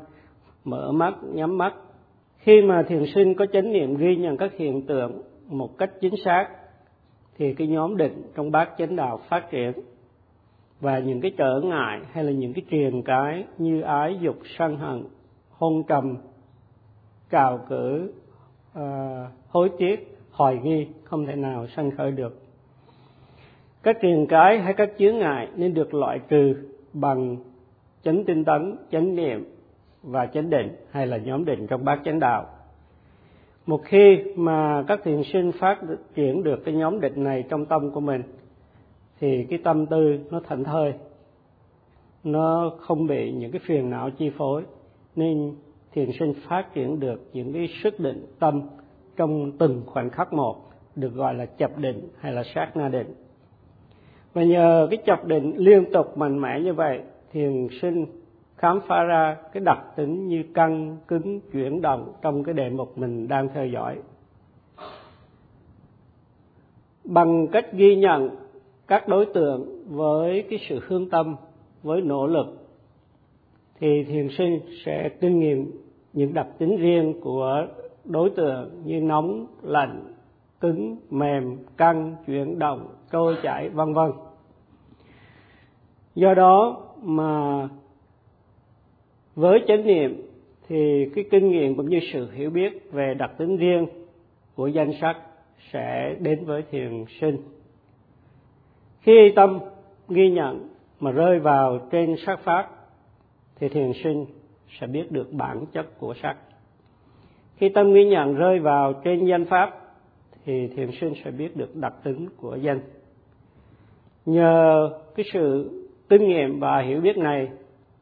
mở 0.63 0.91
mắt, 0.91 1.13
nhắm 1.33 1.57
mắt. 1.57 1.73
Khi 2.38 2.61
mà 2.61 2.83
thiền 2.88 3.05
sinh 3.15 3.35
có 3.35 3.45
chánh 3.45 3.71
niệm 3.71 3.97
ghi 3.97 4.15
nhận 4.15 4.38
các 4.38 4.53
hiện 4.57 4.85
tượng 4.85 5.21
một 5.47 5.77
cách 5.77 5.91
chính 6.01 6.13
xác, 6.25 6.47
thì 7.38 7.53
cái 7.53 7.67
nhóm 7.67 7.97
định 7.97 8.23
trong 8.35 8.51
bát 8.51 8.69
chánh 8.77 8.95
đạo 8.95 9.19
phát 9.29 9.51
triển 9.51 9.71
và 10.81 11.00
những 11.00 11.21
cái 11.21 11.31
trở 11.38 11.61
ngại 11.63 12.00
hay 12.11 12.23
là 12.23 12.31
những 12.31 12.53
cái 12.53 12.63
triền 12.69 13.03
cái 13.03 13.45
như 13.57 13.81
ái 13.81 14.17
dục 14.21 14.38
sân 14.57 14.77
hận 14.77 15.03
hôn 15.50 15.83
trầm 15.88 16.17
cào 17.29 17.59
cử 17.69 18.13
uh, 18.79 18.81
hối 19.47 19.71
tiếc 19.77 20.17
hoài 20.31 20.59
nghi 20.63 20.88
không 21.03 21.25
thể 21.25 21.35
nào 21.35 21.67
sanh 21.67 21.91
khởi 21.91 22.11
được. 22.11 22.41
Các 23.83 23.97
triền 24.01 24.27
cái 24.29 24.59
hay 24.59 24.73
các 24.73 24.89
chướng 25.00 25.17
ngại 25.17 25.47
nên 25.55 25.73
được 25.73 25.93
loại 25.93 26.19
trừ 26.27 26.55
bằng 26.93 27.38
chánh 28.03 28.23
tinh 28.23 28.43
tấn 28.43 28.77
chánh 28.91 29.15
niệm 29.15 29.55
và 30.03 30.25
chánh 30.25 30.50
định 30.50 30.75
hay 30.91 31.07
là 31.07 31.17
nhóm 31.17 31.45
định 31.45 31.67
trong 31.67 31.85
bát 31.85 32.00
chánh 32.05 32.19
đạo. 32.19 32.45
Một 33.65 33.81
khi 33.85 34.23
mà 34.35 34.83
các 34.88 35.00
thiền 35.03 35.23
sinh 35.23 35.51
phát 35.51 35.79
triển 36.15 36.43
được 36.43 36.65
cái 36.65 36.73
nhóm 36.73 37.00
định 37.00 37.23
này 37.23 37.43
trong 37.50 37.65
tâm 37.65 37.91
của 37.91 38.00
mình 38.00 38.21
thì 39.21 39.43
cái 39.49 39.59
tâm 39.63 39.85
tư 39.85 40.19
nó 40.31 40.39
thảnh 40.39 40.63
thơi. 40.63 40.93
Nó 42.23 42.71
không 42.79 43.07
bị 43.07 43.31
những 43.31 43.51
cái 43.51 43.61
phiền 43.65 43.89
não 43.89 44.09
chi 44.09 44.31
phối. 44.37 44.63
Nên 45.15 45.55
thiền 45.91 46.09
sinh 46.19 46.33
phát 46.47 46.73
triển 46.73 46.99
được 46.99 47.29
những 47.33 47.53
cái 47.53 47.69
sức 47.83 47.99
định 47.99 48.25
tâm 48.39 48.61
trong 49.15 49.51
từng 49.57 49.81
khoảnh 49.85 50.09
khắc 50.09 50.33
một, 50.33 50.55
được 50.95 51.13
gọi 51.13 51.33
là 51.33 51.45
chập 51.45 51.77
định 51.77 52.07
hay 52.19 52.31
là 52.31 52.43
sát 52.55 52.77
na 52.77 52.89
định 52.89 53.13
và 54.33 54.43
nhờ 54.43 54.87
cái 54.91 54.97
chập 55.05 55.25
định 55.25 55.53
liên 55.57 55.91
tục 55.93 56.17
mạnh 56.17 56.41
mẽ 56.41 56.59
như 56.59 56.73
vậy, 56.73 57.01
thiền 57.31 57.67
sinh 57.81 58.05
khám 58.57 58.79
phá 58.87 59.03
ra 59.03 59.37
cái 59.53 59.63
đặc 59.63 59.79
tính 59.95 60.27
như 60.27 60.43
căng, 60.53 60.97
cứng, 61.07 61.39
chuyển 61.51 61.81
động 61.81 62.13
trong 62.21 62.43
cái 62.43 62.53
đề 62.53 62.69
mục 62.69 62.97
mình 62.97 63.27
đang 63.27 63.49
theo 63.53 63.65
dõi. 63.65 63.97
Bằng 67.03 67.47
cách 67.47 67.73
ghi 67.73 67.95
nhận 67.95 68.29
các 68.91 69.07
đối 69.07 69.25
tượng 69.25 69.86
với 69.88 70.43
cái 70.50 70.60
sự 70.69 70.79
hương 70.88 71.10
tâm, 71.10 71.36
với 71.83 72.01
nỗ 72.01 72.27
lực, 72.27 72.48
thì 73.79 74.03
thiền 74.03 74.29
sinh 74.38 74.60
sẽ 74.86 75.10
kinh 75.21 75.39
nghiệm 75.39 75.71
những 76.13 76.33
đặc 76.33 76.48
tính 76.57 76.77
riêng 76.77 77.21
của 77.21 77.67
đối 78.05 78.29
tượng 78.29 78.69
như 78.86 79.01
nóng, 79.01 79.48
lạnh, 79.62 80.13
cứng, 80.60 80.98
mềm, 81.10 81.57
căng, 81.77 82.15
chuyển 82.27 82.60
động, 82.60 82.88
trôi 83.12 83.36
chảy, 83.43 83.69
vân 83.69 83.93
vân. 83.93 84.12
Do 86.15 86.33
đó 86.33 86.83
mà 87.03 87.69
với 89.36 89.60
chánh 89.67 89.86
niệm 89.88 90.21
thì 90.67 91.10
cái 91.15 91.25
kinh 91.31 91.51
nghiệm 91.51 91.75
cũng 91.75 91.89
như 91.89 92.00
sự 92.13 92.31
hiểu 92.31 92.50
biết 92.50 92.91
về 92.91 93.13
đặc 93.13 93.31
tính 93.38 93.57
riêng 93.57 93.88
của 94.55 94.67
danh 94.67 94.91
sách 95.01 95.17
sẽ 95.71 96.15
đến 96.19 96.45
với 96.45 96.63
thiền 96.71 97.05
sinh 97.21 97.38
khi 99.01 99.31
tâm 99.36 99.60
ghi 100.10 100.29
nhận 100.29 100.70
mà 101.00 101.12
rơi 101.12 101.39
vào 101.39 101.88
trên 101.91 102.15
sắc 102.25 102.39
pháp 102.43 102.70
thì 103.55 103.70
thiền 103.70 103.91
sinh 104.03 104.25
sẽ 104.79 104.88
biết 104.88 105.12
được 105.12 105.34
bản 105.34 105.65
chất 105.74 106.00
của 106.00 106.13
sắc 106.22 106.38
khi 107.62 107.70
tâm 107.70 107.93
ghi 107.93 108.05
nhận 108.05 108.36
rơi 108.36 108.60
vào 108.60 108.93
trên 109.03 109.25
danh 109.25 109.46
pháp 109.46 109.81
thì 110.46 110.67
thiền 110.67 110.91
sinh 111.01 111.13
sẽ 111.24 111.31
biết 111.31 111.58
được 111.58 111.75
đặc 111.75 111.93
tính 112.03 112.27
của 112.38 112.55
danh. 112.55 112.79
Nhờ 114.25 114.89
cái 115.15 115.25
sự 115.34 115.72
kinh 116.10 116.27
nghiệm 116.27 116.60
và 116.60 116.81
hiểu 116.81 117.01
biết 117.01 117.17
này 117.17 117.50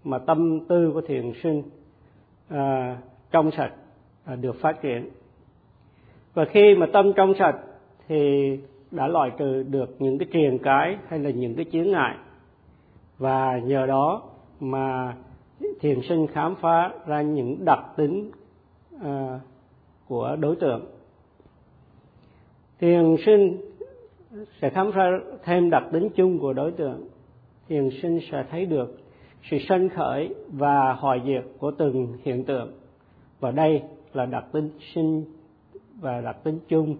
mà 0.03 0.17
tâm 0.17 0.59
tư 0.69 0.91
của 0.93 1.01
thiền 1.01 1.31
sinh 1.43 1.63
à, 2.49 2.97
trong 3.31 3.51
sạch 3.51 3.73
à, 4.25 4.35
được 4.35 4.55
phát 4.61 4.81
triển. 4.81 5.09
Và 6.33 6.45
khi 6.45 6.75
mà 6.75 6.85
tâm 6.93 7.13
trong 7.15 7.33
sạch 7.39 7.55
thì 8.07 8.51
đã 8.91 9.07
loại 9.07 9.31
trừ 9.37 9.63
được 9.63 9.95
những 9.99 10.17
cái 10.17 10.27
triền 10.31 10.59
cái 10.63 10.97
hay 11.07 11.19
là 11.19 11.29
những 11.29 11.55
cái 11.55 11.65
chướng 11.71 11.91
ngại. 11.91 12.15
Và 13.17 13.59
nhờ 13.63 13.85
đó 13.85 14.21
mà 14.59 15.15
thiền 15.79 16.01
sinh 16.09 16.27
khám 16.27 16.55
phá 16.61 16.91
ra 17.07 17.21
những 17.21 17.65
đặc 17.65 17.79
tính 17.97 18.31
à, 19.03 19.39
của 20.07 20.37
đối 20.39 20.55
tượng. 20.55 20.85
Thiền 22.79 23.15
sinh 23.25 23.57
sẽ 24.61 24.69
khám 24.69 24.91
phá 24.91 25.09
thêm 25.43 25.69
đặc 25.69 25.83
tính 25.91 26.09
chung 26.15 26.39
của 26.39 26.53
đối 26.53 26.71
tượng. 26.71 27.07
Thiền 27.67 27.89
sinh 28.01 28.19
sẽ 28.31 28.45
thấy 28.51 28.65
được 28.65 28.97
sự 29.49 29.57
sanh 29.69 29.89
khởi 29.89 30.35
và 30.47 30.93
hoại 30.93 31.21
diệt 31.25 31.43
của 31.59 31.71
từng 31.71 32.17
hiện 32.23 32.43
tượng. 32.43 32.71
Và 33.39 33.51
đây 33.51 33.81
là 34.13 34.25
đặc 34.25 34.45
tính 34.51 34.69
sinh 34.93 35.23
và 36.01 36.21
đặc 36.21 36.37
tính 36.43 36.59
chung 36.67 36.97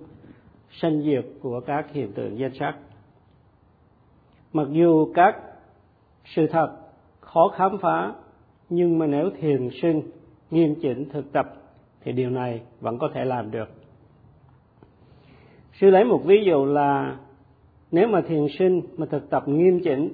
sanh 0.71 1.01
diệt 1.01 1.25
của 1.41 1.59
các 1.59 1.91
hiện 1.91 2.13
tượng 2.13 2.39
danh 2.39 2.53
sắc. 2.59 2.75
Mặc 4.53 4.67
dù 4.71 5.11
các 5.13 5.35
sự 6.25 6.47
thật 6.47 6.77
khó 7.19 7.47
khám 7.55 7.77
phá 7.81 8.13
nhưng 8.69 8.99
mà 8.99 9.07
nếu 9.07 9.29
thiền 9.39 9.69
sinh 9.81 10.01
nghiêm 10.51 10.75
chỉnh 10.81 11.09
thực 11.09 11.31
tập 11.31 11.53
thì 12.01 12.11
điều 12.11 12.29
này 12.29 12.61
vẫn 12.81 12.97
có 12.99 13.09
thể 13.13 13.25
làm 13.25 13.51
được. 13.51 13.69
Sư 15.73 15.89
lấy 15.89 16.03
một 16.03 16.21
ví 16.25 16.43
dụ 16.45 16.65
là 16.65 17.17
nếu 17.91 18.07
mà 18.07 18.21
thiền 18.21 18.47
sinh 18.59 18.81
mà 18.97 19.05
thực 19.05 19.29
tập 19.29 19.47
nghiêm 19.47 19.79
chỉnh 19.83 20.13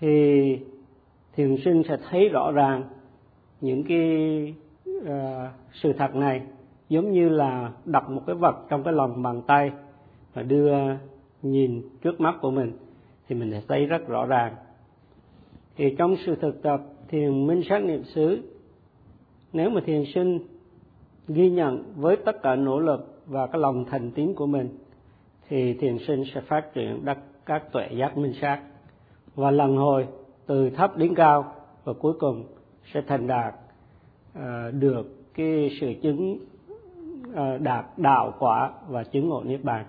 thì 0.00 0.58
thiền 1.36 1.56
sinh 1.64 1.82
sẽ 1.88 1.96
thấy 2.10 2.28
rõ 2.28 2.52
ràng 2.52 2.84
những 3.60 3.84
cái 3.84 4.54
uh, 4.98 5.06
sự 5.72 5.92
thật 5.92 6.14
này 6.14 6.42
giống 6.92 7.12
như 7.12 7.28
là 7.28 7.72
đặt 7.84 8.10
một 8.10 8.22
cái 8.26 8.36
vật 8.36 8.56
trong 8.68 8.82
cái 8.82 8.92
lòng 8.92 9.22
bàn 9.22 9.42
tay 9.46 9.72
và 10.34 10.42
đưa 10.42 10.72
nhìn 11.42 11.82
trước 12.02 12.20
mắt 12.20 12.34
của 12.40 12.50
mình, 12.50 12.72
thì 13.28 13.34
mình 13.34 13.50
sẽ 13.50 13.62
thấy 13.68 13.86
rất 13.86 14.08
rõ 14.08 14.26
ràng. 14.26 14.54
Thì 15.76 15.94
trong 15.98 16.16
sự 16.26 16.36
thực 16.36 16.62
tập, 16.62 16.82
thiền 17.08 17.46
minh 17.46 17.62
sát 17.68 17.84
niệm 17.84 18.04
xứ, 18.04 18.42
nếu 19.52 19.70
mà 19.70 19.80
thiền 19.86 20.04
sinh 20.14 20.38
ghi 21.28 21.50
nhận 21.50 21.84
với 21.96 22.16
tất 22.16 22.42
cả 22.42 22.56
nỗ 22.56 22.80
lực 22.80 23.22
và 23.26 23.46
cái 23.46 23.60
lòng 23.60 23.84
thành 23.84 24.10
tín 24.10 24.34
của 24.34 24.46
mình, 24.46 24.68
thì 25.48 25.74
thiền 25.74 25.98
sinh 26.06 26.24
sẽ 26.34 26.40
phát 26.40 26.74
triển 26.74 27.04
đắc 27.04 27.18
các 27.46 27.72
tuệ 27.72 27.88
giác 27.98 28.16
minh 28.16 28.34
sát. 28.40 28.62
Và 29.34 29.50
lần 29.50 29.76
hồi 29.76 30.06
từ 30.46 30.70
thấp 30.70 30.96
đến 30.96 31.14
cao, 31.14 31.54
và 31.84 31.92
cuối 31.92 32.12
cùng 32.20 32.44
sẽ 32.92 33.02
thành 33.06 33.26
đạt 33.26 33.54
à, 34.34 34.70
được 34.70 35.34
cái 35.34 35.70
sự 35.80 35.92
chứng 36.02 36.38
Ờ, 37.34 37.58
đạt 37.58 37.84
đạo 37.96 38.34
quả 38.38 38.70
và 38.88 39.04
chứng 39.04 39.28
ngộ 39.28 39.42
niết 39.44 39.64
bàn. 39.64 39.86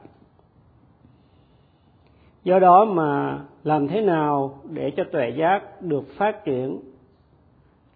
Do 2.43 2.59
đó 2.59 2.85
mà 2.85 3.39
làm 3.63 3.87
thế 3.87 4.01
nào 4.01 4.59
để 4.69 4.91
cho 4.97 5.03
tuệ 5.11 5.29
giác 5.29 5.81
được 5.81 6.03
phát 6.17 6.45
triển 6.45 6.79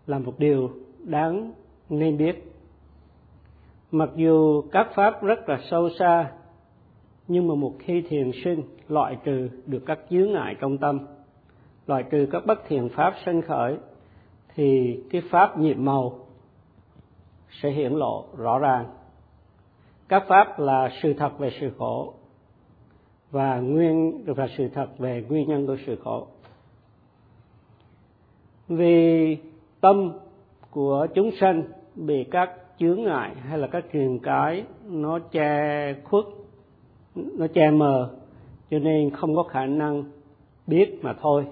là 0.08 0.20
một 0.20 0.34
điều 0.38 0.70
đáng 1.04 1.54
nên 1.90 2.18
biết. 2.18 2.54
Mặc 3.92 4.10
dù 4.16 4.62
các 4.72 4.88
pháp 4.96 5.24
rất 5.24 5.50
là 5.50 5.60
sâu 5.72 5.90
xa, 6.00 6.32
nhưng 7.28 7.48
mà 7.48 7.56
một 7.56 7.74
khi 7.80 8.02
thiền 8.02 8.32
sinh, 8.44 8.64
loại 8.88 9.18
trừ 9.24 9.50
được 9.66 9.84
các 9.86 10.00
chướng 10.10 10.32
ngại 10.32 10.56
trong 10.60 10.78
tâm, 10.78 11.00
loại 11.88 12.04
trừ 12.04 12.28
các 12.32 12.46
bất 12.46 12.60
thiện 12.68 12.90
pháp 12.90 13.14
sanh 13.26 13.42
khởi, 13.42 13.78
thì 14.56 15.00
cái 15.12 15.22
pháp 15.30 15.58
nhiệm 15.58 15.86
màu 15.86 16.20
sẽ 17.62 17.72
hiển 17.72 17.94
lộ 17.94 18.26
rõ 18.38 18.60
ràng 18.60 18.86
các 20.08 20.24
pháp 20.28 20.60
là 20.60 20.90
sự 21.02 21.14
thật 21.14 21.40
về 21.40 21.50
sự 21.60 21.72
khổ 21.78 22.14
và 23.32 23.60
nguyên 23.60 24.24
và 24.26 24.48
sự 24.58 24.68
thật 24.68 24.98
về 24.98 25.24
nguyên 25.30 25.50
nhân 25.50 25.68
của 25.68 25.78
sự 25.86 25.96
khổ. 26.04 26.28
Vì 28.68 29.38
tâm 29.82 30.12
của 30.72 31.08
chúng 31.16 31.32
sanh 31.32 31.64
bị 31.96 32.24
các 32.24 32.52
chướng 32.80 33.04
ngại 33.04 33.36
hay 33.36 33.58
là 33.58 33.68
các 33.68 33.86
truyền 33.94 34.20
cái 34.20 34.64
nó 34.90 35.20
che 35.20 35.94
khuất, 36.04 36.26
nó 37.16 37.48
che 37.48 37.72
mờ, 37.72 38.16
cho 38.72 38.80
nên 38.80 39.10
không 39.10 39.36
có 39.36 39.44
khả 39.44 39.66
năng 39.66 40.04
biết 40.68 41.00
mà 41.02 41.14
thôi. 41.22 41.46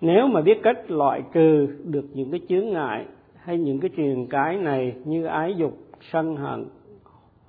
Nếu 0.00 0.26
mà 0.26 0.40
biết 0.40 0.58
cách 0.62 0.90
loại 0.90 1.22
trừ 1.32 1.66
được 1.84 2.06
những 2.14 2.30
cái 2.30 2.40
chướng 2.48 2.68
ngại 2.68 3.06
hay 3.36 3.58
những 3.58 3.80
cái 3.80 3.90
truyền 3.96 4.26
cái 4.26 4.56
này 4.56 4.94
như 5.04 5.24
ái 5.24 5.54
dục 5.56 5.78
sân 6.12 6.36
hận, 6.36 6.68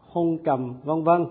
hôn 0.08 0.38
trầm, 0.44 0.74
vân 0.84 1.04
vân, 1.04 1.25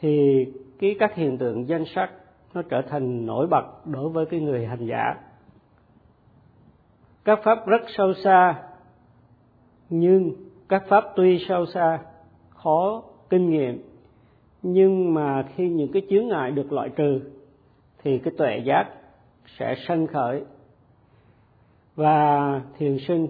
thì 0.00 0.44
cái 0.78 0.96
các 0.98 1.14
hiện 1.14 1.38
tượng 1.38 1.68
danh 1.68 1.84
sắc 1.94 2.10
nó 2.54 2.62
trở 2.62 2.82
thành 2.82 3.26
nổi 3.26 3.46
bật 3.46 3.86
đối 3.86 4.08
với 4.08 4.26
cái 4.26 4.40
người 4.40 4.66
hành 4.66 4.86
giả. 4.86 5.14
Các 7.24 7.38
pháp 7.44 7.66
rất 7.66 7.80
sâu 7.96 8.12
xa, 8.24 8.62
nhưng 9.90 10.32
các 10.68 10.82
pháp 10.88 11.04
tuy 11.16 11.44
sâu 11.48 11.66
xa, 11.66 11.98
khó 12.50 13.02
kinh 13.30 13.50
nghiệm, 13.50 13.82
nhưng 14.62 15.14
mà 15.14 15.44
khi 15.54 15.68
những 15.68 15.92
cái 15.92 16.02
chướng 16.10 16.28
ngại 16.28 16.50
được 16.50 16.72
loại 16.72 16.88
trừ, 16.96 17.20
thì 18.02 18.18
cái 18.18 18.34
tuệ 18.38 18.58
giác 18.64 18.86
sẽ 19.58 19.74
sanh 19.88 20.06
khởi 20.06 20.44
và 21.96 22.60
thiền 22.78 22.98
sinh 23.08 23.28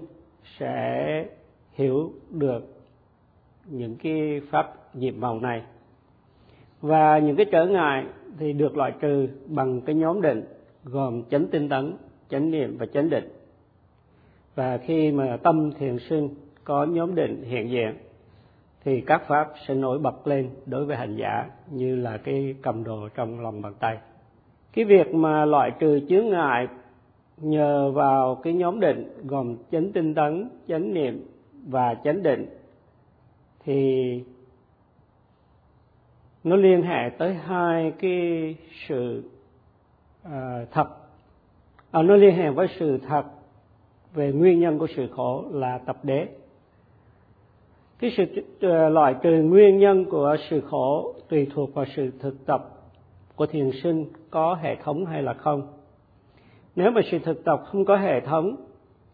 sẽ 0.58 1.26
hiểu 1.72 2.12
được 2.30 2.77
những 3.70 3.96
cái 4.02 4.40
pháp 4.50 4.74
nhiệm 4.94 5.20
màu 5.20 5.40
này. 5.40 5.62
Và 6.80 7.18
những 7.18 7.36
cái 7.36 7.46
trở 7.52 7.66
ngại 7.66 8.04
thì 8.38 8.52
được 8.52 8.76
loại 8.76 8.92
trừ 9.00 9.28
bằng 9.46 9.80
cái 9.80 9.94
nhóm 9.94 10.22
định 10.22 10.44
gồm 10.84 11.22
chánh 11.30 11.46
tinh 11.46 11.68
tấn, 11.68 11.96
chánh 12.30 12.50
niệm 12.50 12.76
và 12.78 12.86
chánh 12.86 13.10
định. 13.10 13.28
Và 14.54 14.78
khi 14.78 15.12
mà 15.12 15.36
tâm 15.36 15.72
thiền 15.78 15.98
sinh 15.98 16.28
có 16.64 16.84
nhóm 16.84 17.14
định 17.14 17.42
hiện 17.42 17.70
diện, 17.70 17.94
thì 18.84 19.00
các 19.00 19.22
pháp 19.28 19.48
sẽ 19.66 19.74
nổi 19.74 19.98
bật 19.98 20.26
lên 20.26 20.50
đối 20.66 20.84
với 20.84 20.96
hành 20.96 21.16
giả 21.16 21.46
như 21.70 21.96
là 21.96 22.16
cái 22.16 22.54
cầm 22.62 22.84
đồ 22.84 23.08
trong 23.14 23.40
lòng 23.40 23.62
bàn 23.62 23.72
tay. 23.78 23.98
Cái 24.72 24.84
việc 24.84 25.14
mà 25.14 25.44
loại 25.44 25.70
trừ 25.78 26.00
chướng 26.08 26.28
ngại 26.28 26.68
nhờ 27.36 27.90
vào 27.90 28.34
cái 28.34 28.52
nhóm 28.52 28.80
định 28.80 29.08
gồm 29.24 29.56
chánh 29.72 29.92
tinh 29.92 30.14
tấn, 30.14 30.50
chánh 30.68 30.94
niệm 30.94 31.26
và 31.66 31.94
chánh 32.04 32.22
định 32.22 32.46
thì 33.64 34.24
nó 36.44 36.56
liên 36.56 36.82
hệ 36.82 37.10
tới 37.18 37.34
hai 37.34 37.92
cái 37.98 38.56
sự 38.88 39.22
uh, 40.26 40.30
thật. 40.70 40.86
À, 41.90 42.02
nó 42.02 42.16
liên 42.16 42.34
hệ 42.34 42.50
với 42.50 42.66
sự 42.78 42.98
thật 43.08 43.24
về 44.14 44.32
nguyên 44.32 44.60
nhân 44.60 44.78
của 44.78 44.86
sự 44.96 45.08
khổ 45.16 45.44
là 45.50 45.78
tập 45.78 45.98
đế. 46.02 46.28
Cái 47.98 48.12
sự 48.16 48.24
uh, 48.24 48.92
loại 48.92 49.14
trừ 49.22 49.42
nguyên 49.42 49.78
nhân 49.78 50.04
của 50.04 50.36
sự 50.50 50.60
khổ 50.60 51.14
tùy 51.28 51.48
thuộc 51.54 51.74
vào 51.74 51.84
sự 51.96 52.10
thực 52.20 52.46
tập 52.46 52.68
của 53.36 53.46
thiền 53.46 53.70
sinh 53.82 54.06
có 54.30 54.54
hệ 54.54 54.76
thống 54.76 55.06
hay 55.06 55.22
là 55.22 55.34
không. 55.34 55.66
Nếu 56.76 56.90
mà 56.90 57.00
sự 57.10 57.18
thực 57.18 57.44
tập 57.44 57.62
không 57.66 57.84
có 57.84 57.96
hệ 57.96 58.20
thống 58.20 58.56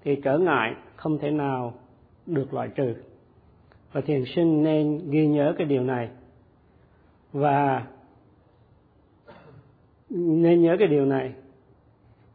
thì 0.03 0.17
trở 0.25 0.39
ngại 0.39 0.75
không 0.97 1.19
thể 1.19 1.31
nào 1.31 1.73
được 2.27 2.55
loại 2.55 2.69
trừ 2.75 2.95
và 3.95 4.01
thiền 4.01 4.25
sinh 4.25 4.63
nên 4.63 5.11
ghi 5.11 5.27
nhớ 5.27 5.55
cái 5.59 5.67
điều 5.67 5.83
này. 5.83 6.09
Và 7.33 7.87
nên 10.11 10.63
nhớ 10.63 10.77
cái 10.79 10.89
điều 10.89 11.07
này 11.07 11.33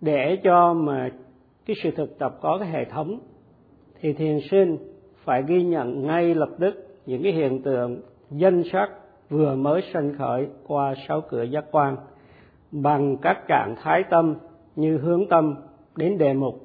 để 0.01 0.37
cho 0.43 0.73
mà 0.73 1.09
cái 1.65 1.75
sự 1.83 1.91
thực 1.91 2.19
tập 2.19 2.37
có 2.41 2.57
cái 2.57 2.69
hệ 2.69 2.85
thống 2.85 3.19
thì 4.01 4.13
thiền 4.13 4.39
sinh 4.51 4.77
phải 5.23 5.43
ghi 5.47 5.63
nhận 5.63 6.07
ngay 6.07 6.35
lập 6.35 6.49
tức 6.59 6.97
những 7.05 7.23
cái 7.23 7.31
hiện 7.31 7.61
tượng 7.61 8.01
danh 8.31 8.63
sắc 8.71 8.89
vừa 9.29 9.55
mới 9.55 9.81
sanh 9.93 10.13
khởi 10.17 10.47
qua 10.67 10.93
sáu 11.07 11.21
cửa 11.21 11.43
giác 11.43 11.65
quan 11.71 11.97
bằng 12.71 13.17
các 13.17 13.47
trạng 13.47 13.75
thái 13.81 14.03
tâm 14.09 14.35
như 14.75 14.97
hướng 14.97 15.29
tâm 15.29 15.55
đến 15.95 16.17
đề 16.17 16.33
mục, 16.33 16.55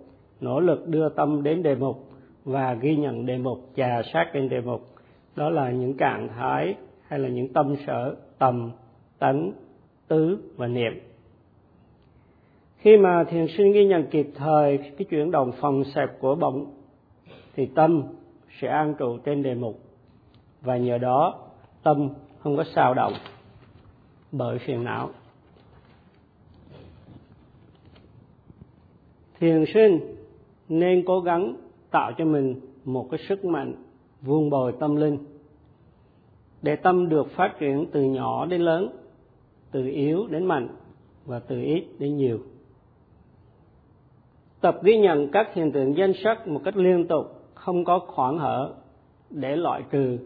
nỗ 0.40 0.60
lực 0.60 0.88
đưa 0.88 1.08
tâm 1.08 1.42
đến 1.42 1.62
đề 1.62 1.74
mục 1.74 2.10
và 2.44 2.74
ghi 2.74 2.96
nhận 2.96 3.26
đề 3.26 3.38
mục 3.38 3.70
trà 3.76 4.02
sát 4.12 4.30
trên 4.32 4.48
đề 4.48 4.60
mục. 4.60 4.88
Đó 5.36 5.50
là 5.50 5.70
những 5.70 5.96
trạng 5.96 6.28
thái 6.28 6.74
hay 7.08 7.18
là 7.18 7.28
những 7.28 7.52
tâm 7.52 7.76
sở, 7.86 8.16
tầm, 8.38 8.70
tánh, 9.18 9.52
tứ 10.08 10.38
và 10.56 10.66
niệm. 10.66 10.92
Khi 12.78 12.96
mà 12.96 13.24
thiền 13.24 13.46
sinh 13.56 13.72
ghi 13.72 13.84
nhận 13.84 14.06
kịp 14.06 14.26
thời 14.34 14.78
cái 14.78 15.06
chuyển 15.10 15.30
động 15.30 15.52
phòng 15.60 15.84
xẹp 15.84 16.20
của 16.20 16.34
bụng, 16.34 16.74
thì 17.56 17.66
tâm 17.66 18.02
sẽ 18.60 18.68
an 18.68 18.94
trụ 18.98 19.18
trên 19.18 19.42
đề 19.42 19.54
mục. 19.54 19.80
Và 20.60 20.76
nhờ 20.76 20.98
đó, 20.98 21.40
tâm 21.82 22.08
không 22.38 22.56
có 22.56 22.64
sao 22.74 22.94
động 22.94 23.12
bởi 24.32 24.58
phiền 24.58 24.84
não. 24.84 25.10
Thiền 29.40 29.64
sinh 29.74 30.00
nên 30.68 31.04
cố 31.06 31.20
gắng 31.20 31.56
tạo 31.94 32.12
cho 32.18 32.24
mình 32.24 32.60
một 32.84 33.08
cái 33.10 33.20
sức 33.28 33.44
mạnh 33.44 33.74
vuông 34.22 34.50
bồi 34.50 34.72
tâm 34.80 34.96
linh. 34.96 35.18
Để 36.62 36.76
tâm 36.76 37.08
được 37.08 37.30
phát 37.30 37.54
triển 37.58 37.86
từ 37.92 38.02
nhỏ 38.02 38.46
đến 38.46 38.60
lớn, 38.60 38.88
từ 39.70 39.86
yếu 39.86 40.26
đến 40.26 40.44
mạnh 40.44 40.68
và 41.26 41.38
từ 41.38 41.60
ít 41.60 41.84
đến 41.98 42.16
nhiều. 42.16 42.38
Tập 44.60 44.78
ghi 44.82 44.98
nhận 44.98 45.28
các 45.32 45.54
hiện 45.54 45.72
tượng 45.72 45.96
danh 45.96 46.12
sắc 46.24 46.48
một 46.48 46.60
cách 46.64 46.76
liên 46.76 47.08
tục, 47.08 47.26
không 47.54 47.84
có 47.84 47.98
khoảng 47.98 48.38
hở 48.38 48.74
để 49.30 49.56
loại 49.56 49.82
trừ 49.90 50.18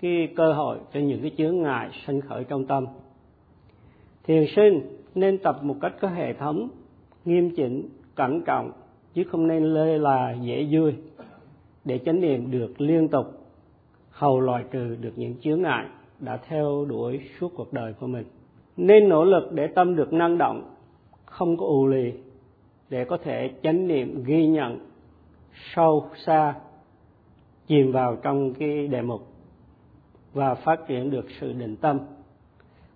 cái 0.00 0.28
cơ 0.36 0.52
hội 0.52 0.78
cho 0.94 1.00
những 1.00 1.22
cái 1.22 1.30
chướng 1.38 1.62
ngại 1.62 1.90
sinh 2.06 2.20
khởi 2.20 2.44
trong 2.44 2.66
tâm. 2.66 2.86
Thiền 4.24 4.44
sinh 4.56 4.80
nên 5.14 5.38
tập 5.38 5.58
một 5.62 5.76
cách 5.80 5.92
có 6.00 6.08
hệ 6.08 6.32
thống, 6.32 6.68
nghiêm 7.24 7.50
chỉnh, 7.56 7.88
cẩn 8.14 8.42
trọng, 8.44 8.72
chứ 9.14 9.24
không 9.24 9.46
nên 9.46 9.74
lê 9.74 9.98
là 9.98 10.36
dễ 10.42 10.66
vui 10.70 10.94
để 11.84 11.98
chánh 11.98 12.20
niệm 12.20 12.50
được 12.50 12.80
liên 12.80 13.08
tục, 13.08 13.26
hầu 14.10 14.40
loại 14.40 14.64
trừ 14.70 14.96
được 15.00 15.12
những 15.16 15.34
chướng 15.40 15.62
ngại 15.62 15.86
đã 16.18 16.36
theo 16.36 16.84
đuổi 16.88 17.20
suốt 17.40 17.52
cuộc 17.56 17.72
đời 17.72 17.92
của 17.92 18.06
mình. 18.06 18.24
Nên 18.76 19.08
nỗ 19.08 19.24
lực 19.24 19.52
để 19.52 19.66
tâm 19.66 19.96
được 19.96 20.12
năng 20.12 20.38
động, 20.38 20.74
không 21.24 21.56
có 21.56 21.66
ù 21.66 21.86
lì, 21.86 22.12
để 22.90 23.04
có 23.04 23.16
thể 23.16 23.50
chánh 23.62 23.88
niệm 23.88 24.24
ghi 24.24 24.46
nhận 24.46 24.78
sâu 25.74 26.08
xa, 26.26 26.54
chìm 27.66 27.92
vào 27.92 28.16
trong 28.16 28.54
cái 28.54 28.88
đề 28.88 29.02
mục 29.02 29.26
và 30.32 30.54
phát 30.54 30.80
triển 30.88 31.10
được 31.10 31.26
sự 31.40 31.52
định 31.52 31.76
tâm. 31.76 31.98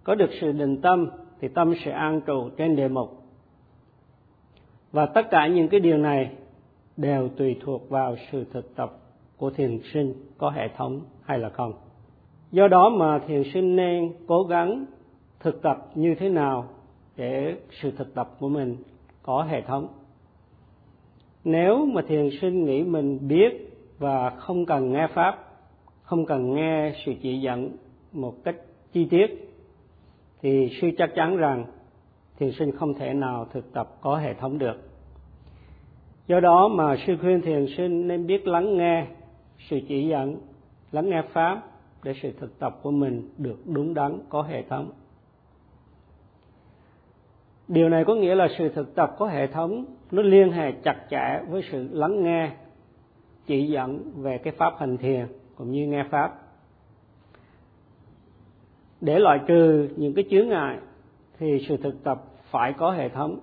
Có 0.04 0.14
được 0.14 0.30
sự 0.40 0.52
định 0.52 0.80
tâm 0.80 1.10
thì 1.40 1.48
tâm 1.48 1.74
sẽ 1.84 1.90
an 1.90 2.20
trụ 2.20 2.50
trên 2.56 2.76
đề 2.76 2.88
mục. 2.88 3.22
Và 4.92 5.06
tất 5.06 5.30
cả 5.30 5.46
những 5.46 5.68
cái 5.68 5.80
điều 5.80 5.98
này 5.98 6.30
đều 6.96 7.28
tùy 7.28 7.56
thuộc 7.60 7.90
vào 7.90 8.16
sự 8.32 8.44
thực 8.52 8.76
tập 8.76 8.92
của 9.36 9.50
thiền 9.50 9.80
sinh 9.92 10.14
có 10.38 10.50
hệ 10.50 10.68
thống 10.76 11.00
hay 11.22 11.38
là 11.38 11.48
không. 11.48 11.72
Do 12.50 12.68
đó 12.68 12.88
mà 12.88 13.18
thiền 13.26 13.42
sinh 13.54 13.76
nên 13.76 14.12
cố 14.26 14.42
gắng 14.42 14.84
thực 15.40 15.62
tập 15.62 15.90
như 15.94 16.14
thế 16.14 16.28
nào 16.28 16.68
để 17.16 17.56
sự 17.82 17.90
thực 17.90 18.14
tập 18.14 18.30
của 18.38 18.48
mình 18.48 18.76
có 19.22 19.42
hệ 19.42 19.62
thống. 19.62 19.88
Nếu 21.44 21.86
mà 21.86 22.02
thiền 22.08 22.30
sinh 22.40 22.64
nghĩ 22.64 22.82
mình 22.82 23.28
biết 23.28 23.78
và 23.98 24.30
không 24.30 24.66
cần 24.66 24.92
nghe 24.92 25.06
pháp, 25.14 25.38
không 26.02 26.26
cần 26.26 26.54
nghe 26.54 26.92
sự 27.06 27.12
chỉ 27.22 27.40
dẫn 27.40 27.70
một 28.12 28.34
cách 28.44 28.56
chi 28.92 29.06
tiết, 29.10 29.26
thì 30.42 30.70
sư 30.80 30.88
chắc 30.98 31.10
chắn 31.14 31.36
rằng 31.36 31.64
thiền 32.38 32.52
sinh 32.58 32.72
không 32.72 32.94
thể 32.94 33.14
nào 33.14 33.46
thực 33.52 33.72
tập 33.72 33.96
có 34.00 34.16
hệ 34.16 34.34
thống 34.34 34.58
được 34.58 34.93
do 36.26 36.40
đó 36.40 36.68
mà 36.68 36.96
sư 37.06 37.16
khuyên 37.20 37.42
thiền 37.42 37.66
sinh 37.76 38.08
nên 38.08 38.26
biết 38.26 38.46
lắng 38.46 38.76
nghe 38.76 39.06
sự 39.58 39.80
chỉ 39.88 40.08
dẫn, 40.08 40.36
lắng 40.92 41.10
nghe 41.10 41.22
pháp 41.32 41.62
để 42.02 42.14
sự 42.22 42.32
thực 42.40 42.58
tập 42.58 42.78
của 42.82 42.90
mình 42.90 43.28
được 43.38 43.58
đúng 43.64 43.94
đắn, 43.94 44.18
có 44.28 44.42
hệ 44.42 44.62
thống. 44.62 44.90
Điều 47.68 47.88
này 47.88 48.04
có 48.04 48.14
nghĩa 48.14 48.34
là 48.34 48.48
sự 48.58 48.68
thực 48.68 48.94
tập 48.94 49.14
có 49.18 49.26
hệ 49.26 49.46
thống, 49.46 49.84
nó 50.10 50.22
liên 50.22 50.52
hệ 50.52 50.72
chặt 50.72 51.06
chẽ 51.10 51.40
với 51.48 51.62
sự 51.72 51.88
lắng 51.92 52.22
nghe, 52.22 52.50
chỉ 53.46 53.66
dẫn 53.66 54.00
về 54.16 54.38
cái 54.38 54.52
pháp 54.56 54.74
hành 54.78 54.96
thiền, 54.96 55.26
cũng 55.56 55.70
như 55.70 55.86
nghe 55.86 56.04
pháp. 56.10 56.40
Để 59.00 59.18
loại 59.18 59.40
trừ 59.46 59.88
những 59.96 60.14
cái 60.14 60.24
chướng 60.30 60.48
ngại, 60.48 60.78
thì 61.38 61.66
sự 61.68 61.76
thực 61.76 62.04
tập 62.04 62.24
phải 62.50 62.72
có 62.72 62.90
hệ 62.90 63.08
thống 63.08 63.40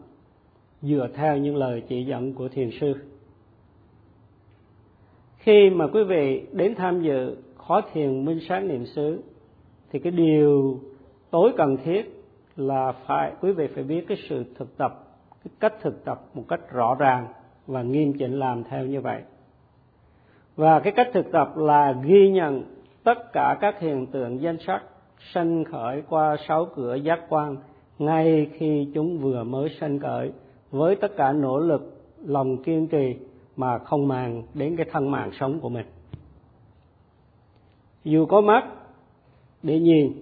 dựa 0.82 1.08
theo 1.14 1.38
những 1.38 1.56
lời 1.56 1.84
chỉ 1.88 2.06
dẫn 2.06 2.34
của 2.34 2.48
thiền 2.48 2.70
sư. 2.80 2.94
Khi 5.38 5.70
mà 5.70 5.88
quý 5.88 6.04
vị 6.04 6.46
đến 6.52 6.76
tham 6.76 7.02
dự 7.02 7.38
khóa 7.56 7.82
thiền 7.94 8.26
minh 8.26 8.40
sáng 8.50 8.68
niệm 8.68 8.86
xứ, 8.86 9.22
thì 9.92 10.00
cái 10.00 10.12
điều 10.12 10.80
tối 11.32 11.52
cần 11.58 11.78
thiết 11.84 12.24
là 12.56 12.92
phải, 12.92 13.32
quý 13.42 13.52
vị 13.52 13.68
phải 13.68 13.84
biết 13.84 14.06
cái 14.08 14.18
sự 14.30 14.44
thực 14.56 14.78
tập, 14.78 15.20
cái 15.44 15.52
cách 15.60 15.74
thực 15.82 16.06
tập 16.06 16.22
một 16.34 16.44
cách 16.48 16.72
rõ 16.72 16.96
ràng 17.00 17.28
và 17.68 17.82
nghiêm 17.82 18.14
chỉnh 18.14 18.40
làm 18.40 18.64
theo 18.64 18.86
như 18.86 19.02
vậy. 19.02 19.22
Và 20.56 20.80
cái 20.80 20.94
cách 20.96 21.10
thực 21.14 21.32
tập 21.32 21.58
là 21.58 21.96
ghi 22.04 22.30
nhận 22.30 22.64
tất 23.04 23.34
cả 23.34 23.58
các 23.62 23.80
hiện 23.80 24.08
tượng 24.08 24.42
danh 24.42 24.58
sắc 24.68 24.84
sanh 25.34 25.64
khởi 25.64 26.04
qua 26.10 26.38
sáu 26.48 26.66
cửa 26.76 26.96
giác 26.96 27.20
quan 27.30 27.56
ngay 28.00 28.50
khi 28.54 28.88
chúng 28.94 29.18
vừa 29.18 29.44
mới 29.44 29.70
sanh 29.80 30.00
khởi 30.00 30.32
với 30.72 30.96
tất 30.96 31.18
cả 31.18 31.32
nỗ 31.32 31.60
lực, 31.60 32.02
lòng 32.26 32.64
kiên 32.64 32.88
trì 32.88 33.16
mà 33.56 33.78
không 33.78 34.08
màng 34.08 34.44
đến 34.54 34.76
cái 34.76 34.86
thân 34.92 35.12
mạng 35.12 35.32
sống 35.40 35.60
của 35.60 35.70
mình. 35.70 35.86
Dù 38.04 38.26
có 38.26 38.42
mắt 38.42 38.68
để 39.64 39.80
nhìn, 39.80 40.14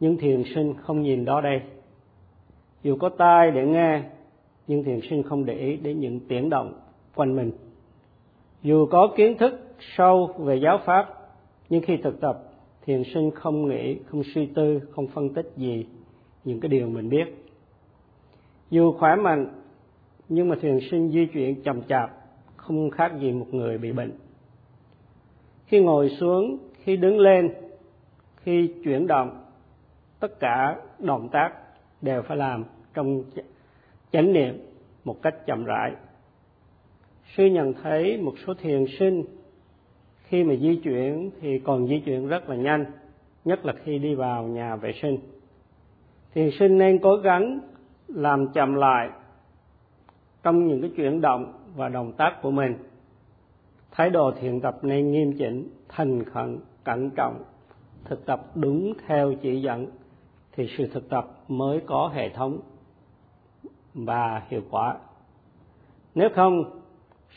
nhưng 0.00 0.16
thiền 0.16 0.42
sinh 0.54 0.74
không 0.82 1.02
nhìn 1.02 1.24
đó 1.24 1.40
đây. 1.40 1.60
Dù 2.82 2.96
có 2.96 3.08
tai 3.08 3.50
để 3.50 3.66
nghe, 3.66 4.02
nhưng 4.66 4.84
thiền 4.84 5.00
sinh 5.10 5.22
không 5.22 5.44
để 5.44 5.54
ý 5.54 5.76
đến 5.76 6.00
những 6.00 6.20
tiếng 6.28 6.50
động 6.50 6.72
quanh 7.14 7.36
mình. 7.36 7.50
Dù 8.62 8.86
có 8.86 9.08
kiến 9.16 9.38
thức 9.38 9.74
sâu 9.96 10.34
về 10.38 10.56
giáo 10.56 10.78
pháp, 10.84 11.08
nhưng 11.68 11.82
khi 11.82 11.96
thực 11.96 12.20
tập, 12.20 12.42
thiền 12.84 13.02
sinh 13.14 13.30
không 13.30 13.68
nghĩ, 13.68 13.98
không 14.06 14.22
suy 14.34 14.46
tư, 14.46 14.80
không 14.90 15.06
phân 15.06 15.34
tích 15.34 15.52
gì 15.56 15.86
những 16.44 16.60
cái 16.60 16.68
điều 16.68 16.88
mình 16.88 17.08
biết. 17.08 17.24
Dù 18.70 18.92
khỏe 18.92 19.16
mạnh 19.16 19.63
nhưng 20.28 20.48
mà 20.48 20.56
thiền 20.60 20.78
sinh 20.90 21.10
di 21.10 21.26
chuyển 21.26 21.62
chậm 21.62 21.82
chạp, 21.82 22.10
không 22.56 22.90
khác 22.90 23.12
gì 23.20 23.32
một 23.32 23.46
người 23.54 23.78
bị 23.78 23.92
bệnh. 23.92 24.12
Khi 25.66 25.80
ngồi 25.80 26.08
xuống, 26.20 26.58
khi 26.82 26.96
đứng 26.96 27.18
lên, 27.18 27.54
khi 28.36 28.74
chuyển 28.84 29.06
động, 29.06 29.44
tất 30.20 30.40
cả 30.40 30.76
động 30.98 31.28
tác 31.32 31.52
đều 32.02 32.22
phải 32.22 32.36
làm 32.36 32.64
trong 32.94 33.22
chánh 34.12 34.32
niệm 34.32 34.58
một 35.04 35.22
cách 35.22 35.46
chậm 35.46 35.64
rãi. 35.64 35.92
Sư 37.36 37.46
nhận 37.46 37.74
thấy 37.82 38.18
một 38.18 38.34
số 38.46 38.54
thiền 38.54 38.84
sinh 38.98 39.24
khi 40.24 40.44
mà 40.44 40.54
di 40.54 40.80
chuyển 40.84 41.30
thì 41.40 41.58
còn 41.58 41.86
di 41.86 42.00
chuyển 42.00 42.28
rất 42.28 42.48
là 42.48 42.56
nhanh, 42.56 42.84
nhất 43.44 43.66
là 43.66 43.72
khi 43.84 43.98
đi 43.98 44.14
vào 44.14 44.42
nhà 44.42 44.76
vệ 44.76 44.92
sinh. 45.02 45.18
Thiền 46.34 46.50
sinh 46.58 46.78
nên 46.78 46.98
cố 46.98 47.16
gắng 47.16 47.60
làm 48.08 48.52
chậm 48.52 48.74
lại 48.74 49.10
trong 50.44 50.68
những 50.68 50.80
cái 50.80 50.90
chuyển 50.96 51.20
động 51.20 51.52
và 51.76 51.88
động 51.88 52.12
tác 52.12 52.42
của 52.42 52.50
mình. 52.50 52.74
Thái 53.90 54.10
độ 54.10 54.32
thiền 54.40 54.60
tập 54.60 54.78
nên 54.82 55.12
nghiêm 55.12 55.32
chỉnh, 55.38 55.68
thành 55.88 56.24
khẩn, 56.24 56.58
cẩn 56.84 57.10
trọng, 57.10 57.42
thực 58.04 58.26
tập 58.26 58.46
đúng 58.54 58.92
theo 59.06 59.34
chỉ 59.42 59.60
dẫn 59.60 59.86
thì 60.52 60.68
sự 60.78 60.86
thực 60.86 61.08
tập 61.08 61.30
mới 61.48 61.80
có 61.86 62.10
hệ 62.14 62.28
thống 62.28 62.58
và 63.94 64.42
hiệu 64.48 64.62
quả. 64.70 64.96
Nếu 66.14 66.28
không, 66.34 66.80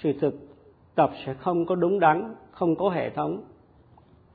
sự 0.01 0.13
thực 0.21 0.35
tập 0.95 1.11
sẽ 1.25 1.33
không 1.33 1.65
có 1.65 1.75
đúng 1.75 1.99
đắn, 1.99 2.35
không 2.51 2.75
có 2.75 2.89
hệ 2.89 3.09
thống 3.09 3.43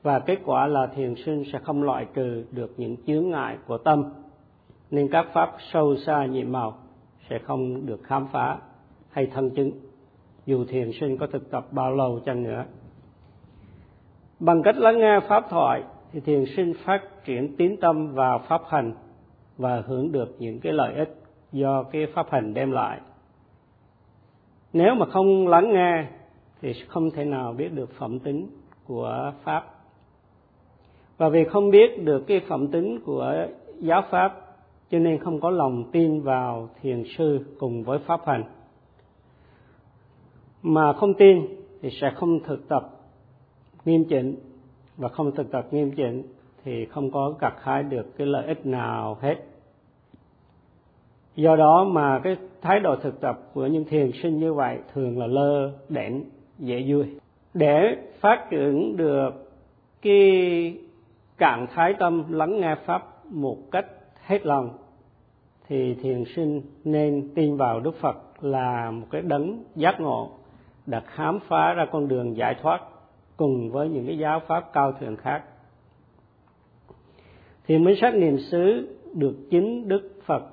và 0.03 0.19
kết 0.19 0.39
quả 0.45 0.67
là 0.67 0.87
thiền 0.87 1.15
sinh 1.25 1.43
sẽ 1.53 1.59
không 1.59 1.83
loại 1.83 2.07
trừ 2.13 2.45
được 2.51 2.73
những 2.77 2.95
chướng 3.07 3.29
ngại 3.29 3.57
của 3.67 3.77
tâm. 3.77 4.03
Nên 4.91 5.09
các 5.11 5.27
pháp 5.33 5.57
sâu 5.71 5.95
xa 5.95 6.25
nhiệm 6.25 6.51
màu 6.51 6.82
sẽ 7.29 7.39
không 7.39 7.85
được 7.85 8.03
khám 8.03 8.27
phá 8.31 8.57
hay 9.09 9.25
thân 9.25 9.49
chứng. 9.49 9.71
Dù 10.45 10.65
thiền 10.65 10.91
sinh 10.99 11.17
có 11.17 11.27
thực 11.27 11.51
tập 11.51 11.65
bao 11.71 11.95
lâu 11.95 12.19
chăng 12.25 12.43
nữa. 12.43 12.65
Bằng 14.39 14.61
cách 14.63 14.77
lắng 14.77 14.99
nghe 14.99 15.19
pháp 15.27 15.43
thoại, 15.49 15.83
thì 16.11 16.19
thiền 16.19 16.45
sinh 16.55 16.73
phát 16.85 17.01
triển 17.25 17.55
tín 17.57 17.75
tâm 17.81 18.13
vào 18.13 18.39
pháp 18.47 18.61
hành 18.67 18.93
và 19.57 19.83
hưởng 19.85 20.11
được 20.11 20.35
những 20.39 20.59
cái 20.59 20.73
lợi 20.73 20.93
ích 20.93 21.15
do 21.51 21.83
cái 21.83 22.07
pháp 22.13 22.27
hành 22.31 22.53
đem 22.53 22.71
lại. 22.71 22.99
Nếu 24.73 24.95
mà 24.95 25.05
không 25.05 25.47
lắng 25.47 25.73
nghe, 25.73 26.05
thì 26.61 26.73
không 26.87 27.11
thể 27.11 27.25
nào 27.25 27.53
biết 27.53 27.73
được 27.73 27.89
phẩm 27.97 28.19
tính 28.19 28.47
của 28.87 29.33
pháp. 29.43 29.63
Và 31.17 31.29
vì 31.29 31.43
không 31.43 31.71
biết 31.71 32.03
được 32.03 32.23
cái 32.27 32.41
phẩm 32.47 32.67
tính 32.67 32.99
của 33.05 33.47
giáo 33.79 34.03
pháp 34.09 34.42
cho 34.93 34.99
nên 34.99 35.19
không 35.19 35.39
có 35.39 35.49
lòng 35.49 35.83
tin 35.91 36.21
vào 36.21 36.69
thiền 36.81 37.03
sư 37.17 37.39
cùng 37.59 37.83
với 37.83 37.99
pháp 37.99 38.21
hành. 38.25 38.43
Mà 40.61 40.93
không 40.93 41.13
tin 41.13 41.45
thì 41.81 41.89
sẽ 42.01 42.11
không 42.15 42.39
thực 42.39 42.67
tập 42.67 42.89
nghiêm 43.85 44.05
chỉnh. 44.09 44.35
Và 44.97 45.09
không 45.09 45.31
thực 45.35 45.51
tập 45.51 45.67
nghiêm 45.71 45.91
chỉnh 45.91 46.23
thì 46.63 46.85
không 46.85 47.11
có 47.11 47.33
gặt 47.39 47.53
hái 47.61 47.83
được 47.83 48.17
cái 48.17 48.27
lợi 48.27 48.47
ích 48.47 48.65
nào 48.65 49.17
hết. 49.21 49.35
Do 51.35 51.55
đó 51.55 51.83
mà 51.83 52.19
cái 52.23 52.37
thái 52.61 52.79
độ 52.79 52.95
thực 52.95 53.21
tập 53.21 53.39
của 53.53 53.67
những 53.67 53.85
thiền 53.85 54.11
sinh 54.23 54.39
như 54.39 54.53
vậy 54.53 54.79
thường 54.93 55.19
là 55.19 55.27
lơ 55.27 55.71
đễnh, 55.89 56.23
dễ 56.59 56.85
vui. 56.87 57.05
Để 57.53 57.97
phát 58.19 58.47
triển 58.49 58.97
được 58.97 59.51
cái 60.01 60.77
trạng 61.37 61.67
thái 61.73 61.93
tâm 61.99 62.33
lắng 62.33 62.59
nghe 62.59 62.75
pháp 62.85 63.25
một 63.25 63.57
cách 63.71 63.85
hết 64.25 64.45
lòng 64.45 64.69
thì 65.73 65.93
thiền 65.93 66.23
sinh 66.35 66.61
nên 66.83 67.29
tin 67.35 67.57
vào 67.57 67.79
đức 67.79 67.95
phật 68.01 68.43
là 68.43 68.91
một 68.91 69.07
cái 69.11 69.21
đấng 69.21 69.63
giác 69.75 69.99
ngộ 69.99 70.31
đã 70.85 70.99
khám 70.99 71.39
phá 71.47 71.73
ra 71.73 71.85
con 71.91 72.07
đường 72.07 72.37
giải 72.37 72.55
thoát 72.61 72.81
cùng 73.37 73.71
với 73.71 73.89
những 73.89 74.07
cái 74.07 74.17
giáo 74.17 74.41
pháp 74.47 74.73
cao 74.73 74.91
thượng 74.91 75.15
khác. 75.15 75.43
Thì 77.67 77.77
mới 77.77 77.97
sát 78.01 78.15
niệm 78.15 78.37
xứ 78.51 78.95
được 79.13 79.35
chính 79.51 79.87
đức 79.87 80.11
phật 80.25 80.43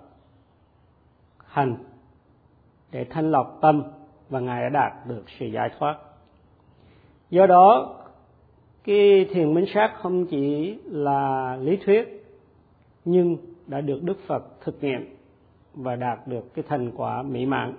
hành 1.46 1.76
để 2.92 3.04
thanh 3.10 3.30
lọc 3.30 3.58
tâm 3.62 3.82
và 4.30 4.40
ngài 4.40 4.62
đã 4.62 4.68
đạt 4.68 5.06
được 5.06 5.24
sự 5.38 5.46
giải 5.46 5.70
thoát. 5.78 5.98
Do 7.30 7.46
đó, 7.46 7.96
cái 8.84 9.28
thiền 9.32 9.54
minh 9.54 9.66
sát 9.74 9.92
không 10.02 10.26
chỉ 10.26 10.78
là 10.84 11.56
lý 11.60 11.76
thuyết, 11.76 12.26
nhưng 13.04 13.36
đã 13.70 13.80
được 13.80 14.02
đức 14.02 14.18
phật 14.26 14.60
thực 14.60 14.82
nghiệm 14.82 15.16
và 15.74 15.96
đạt 15.96 16.26
được 16.26 16.54
cái 16.54 16.64
thành 16.68 16.90
quả 16.96 17.22
mỹ 17.22 17.46
mãn. 17.46 17.74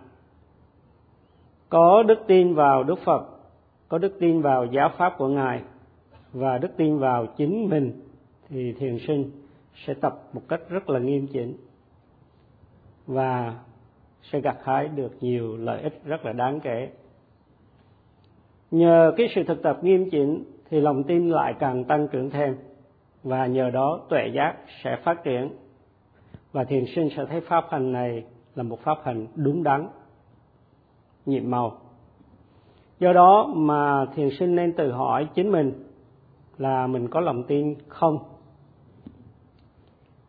Có 1.69 2.03
đức 2.03 2.19
tin 2.27 2.53
vào 2.53 2.83
đức 2.83 2.99
phật, 3.05 3.25
có 3.89 3.97
đức 3.97 4.17
tin 4.19 4.41
vào 4.41 4.65
giáo 4.65 4.89
pháp 4.97 5.13
của 5.17 5.27
ngài 5.27 5.61
và 6.33 6.57
đức 6.57 6.77
tin 6.77 6.97
vào 6.97 7.25
chính 7.37 7.69
mình 7.69 8.01
thì 8.49 8.73
thiền 8.73 8.97
sinh 9.07 9.31
sẽ 9.85 9.93
tập 9.93 10.21
một 10.33 10.41
cách 10.47 10.61
rất 10.69 10.89
là 10.89 10.99
nghiêm 10.99 11.27
chỉnh 11.27 11.55
và 13.07 13.55
sẽ 14.21 14.39
gặt 14.41 14.57
hái 14.63 14.87
được 14.87 15.11
nhiều 15.21 15.57
lợi 15.57 15.81
ích 15.81 16.01
rất 16.05 16.25
là 16.25 16.33
đáng 16.33 16.59
kể. 16.59 16.89
Nhờ 18.71 19.13
cái 19.17 19.27
sự 19.35 19.43
thực 19.43 19.63
tập 19.63 19.79
nghiêm 19.83 20.09
chỉnh 20.09 20.43
thì 20.69 20.81
lòng 20.81 21.03
tin 21.03 21.29
lại 21.29 21.53
càng 21.59 21.83
tăng 21.83 22.07
trưởng 22.07 22.29
thêm 22.29 22.55
và 23.23 23.45
nhờ 23.45 23.69
đó 23.69 23.99
tuệ 24.09 24.27
giác 24.33 24.55
sẽ 24.83 24.97
phát 25.03 25.23
triển 25.23 25.49
và 26.51 26.63
thiền 26.63 26.85
sinh 26.95 27.09
sẽ 27.17 27.25
thấy 27.25 27.41
pháp 27.41 27.65
hành 27.69 27.91
này 27.91 28.23
là 28.55 28.63
một 28.63 28.79
pháp 28.79 28.97
hành 29.03 29.27
đúng 29.35 29.63
đắn, 29.63 29.87
nhiệm 31.25 31.51
màu. 31.51 31.77
Do 32.99 33.13
đó 33.13 33.53
mà 33.55 34.05
thiền 34.15 34.29
sinh 34.39 34.55
nên 34.55 34.73
tự 34.73 34.91
hỏi 34.91 35.27
chính 35.35 35.51
mình 35.51 35.73
là 36.57 36.87
mình 36.87 37.07
có 37.07 37.19
lòng 37.19 37.43
tin 37.43 37.75
không? 37.87 38.17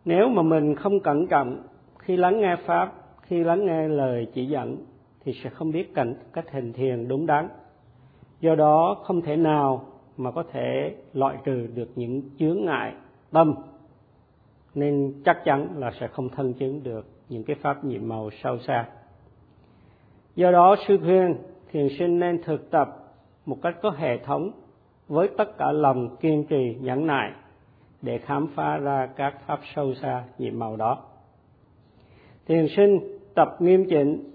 Nếu 0.04 0.28
mà 0.28 0.42
mình 0.42 0.74
không 0.74 1.00
cẩn 1.00 1.26
trọng 1.26 1.62
khi 1.98 2.16
lắng 2.16 2.40
nghe 2.40 2.56
pháp, 2.66 2.92
khi 3.22 3.44
lắng 3.44 3.66
nghe 3.66 3.88
lời 3.88 4.26
chỉ 4.34 4.46
dẫn, 4.46 4.76
thì 5.20 5.32
sẽ 5.44 5.50
không 5.50 5.70
biết 5.70 5.94
cảnh, 5.94 6.14
cách 6.32 6.50
hình 6.50 6.72
thiền 6.72 7.08
đúng 7.08 7.26
đắn. 7.26 7.48
Do 8.40 8.54
đó 8.54 8.96
không 9.04 9.20
thể 9.20 9.36
nào 9.36 9.86
mà 10.16 10.30
có 10.30 10.42
thể 10.52 10.96
loại 11.12 11.36
trừ 11.44 11.66
được 11.74 11.88
những 11.96 12.22
chướng 12.38 12.64
ngại 12.64 12.94
tâm 13.30 13.54
nên 14.74 15.22
chắc 15.24 15.44
chắn 15.44 15.68
là 15.76 15.90
sẽ 16.00 16.06
không 16.06 16.28
thân 16.28 16.54
chứng 16.54 16.82
được 16.82 17.06
những 17.28 17.44
cái 17.44 17.56
pháp 17.60 17.84
nhiệm 17.84 18.08
màu 18.08 18.30
sâu 18.42 18.58
xa. 18.58 18.88
Do 20.34 20.50
đó, 20.50 20.76
sư 20.88 20.98
khuyên 20.98 21.36
thiền 21.72 21.88
sinh 21.98 22.18
nên 22.18 22.42
thực 22.42 22.70
tập 22.70 22.88
một 23.46 23.56
cách 23.62 23.74
có 23.82 23.90
hệ 23.90 24.18
thống 24.18 24.50
với 25.08 25.28
tất 25.38 25.58
cả 25.58 25.72
lòng 25.72 26.16
kiên 26.16 26.44
trì, 26.44 26.76
nhẫn 26.80 27.06
nại 27.06 27.32
để 28.02 28.18
khám 28.18 28.46
phá 28.54 28.76
ra 28.76 29.08
các 29.16 29.34
pháp 29.46 29.60
sâu 29.74 29.94
xa 29.94 30.24
nhiệm 30.38 30.58
màu 30.58 30.76
đó. 30.76 31.02
Thiền 32.46 32.66
sinh 32.76 33.18
tập 33.34 33.48
nghiêm 33.58 33.84
chỉnh 33.88 34.30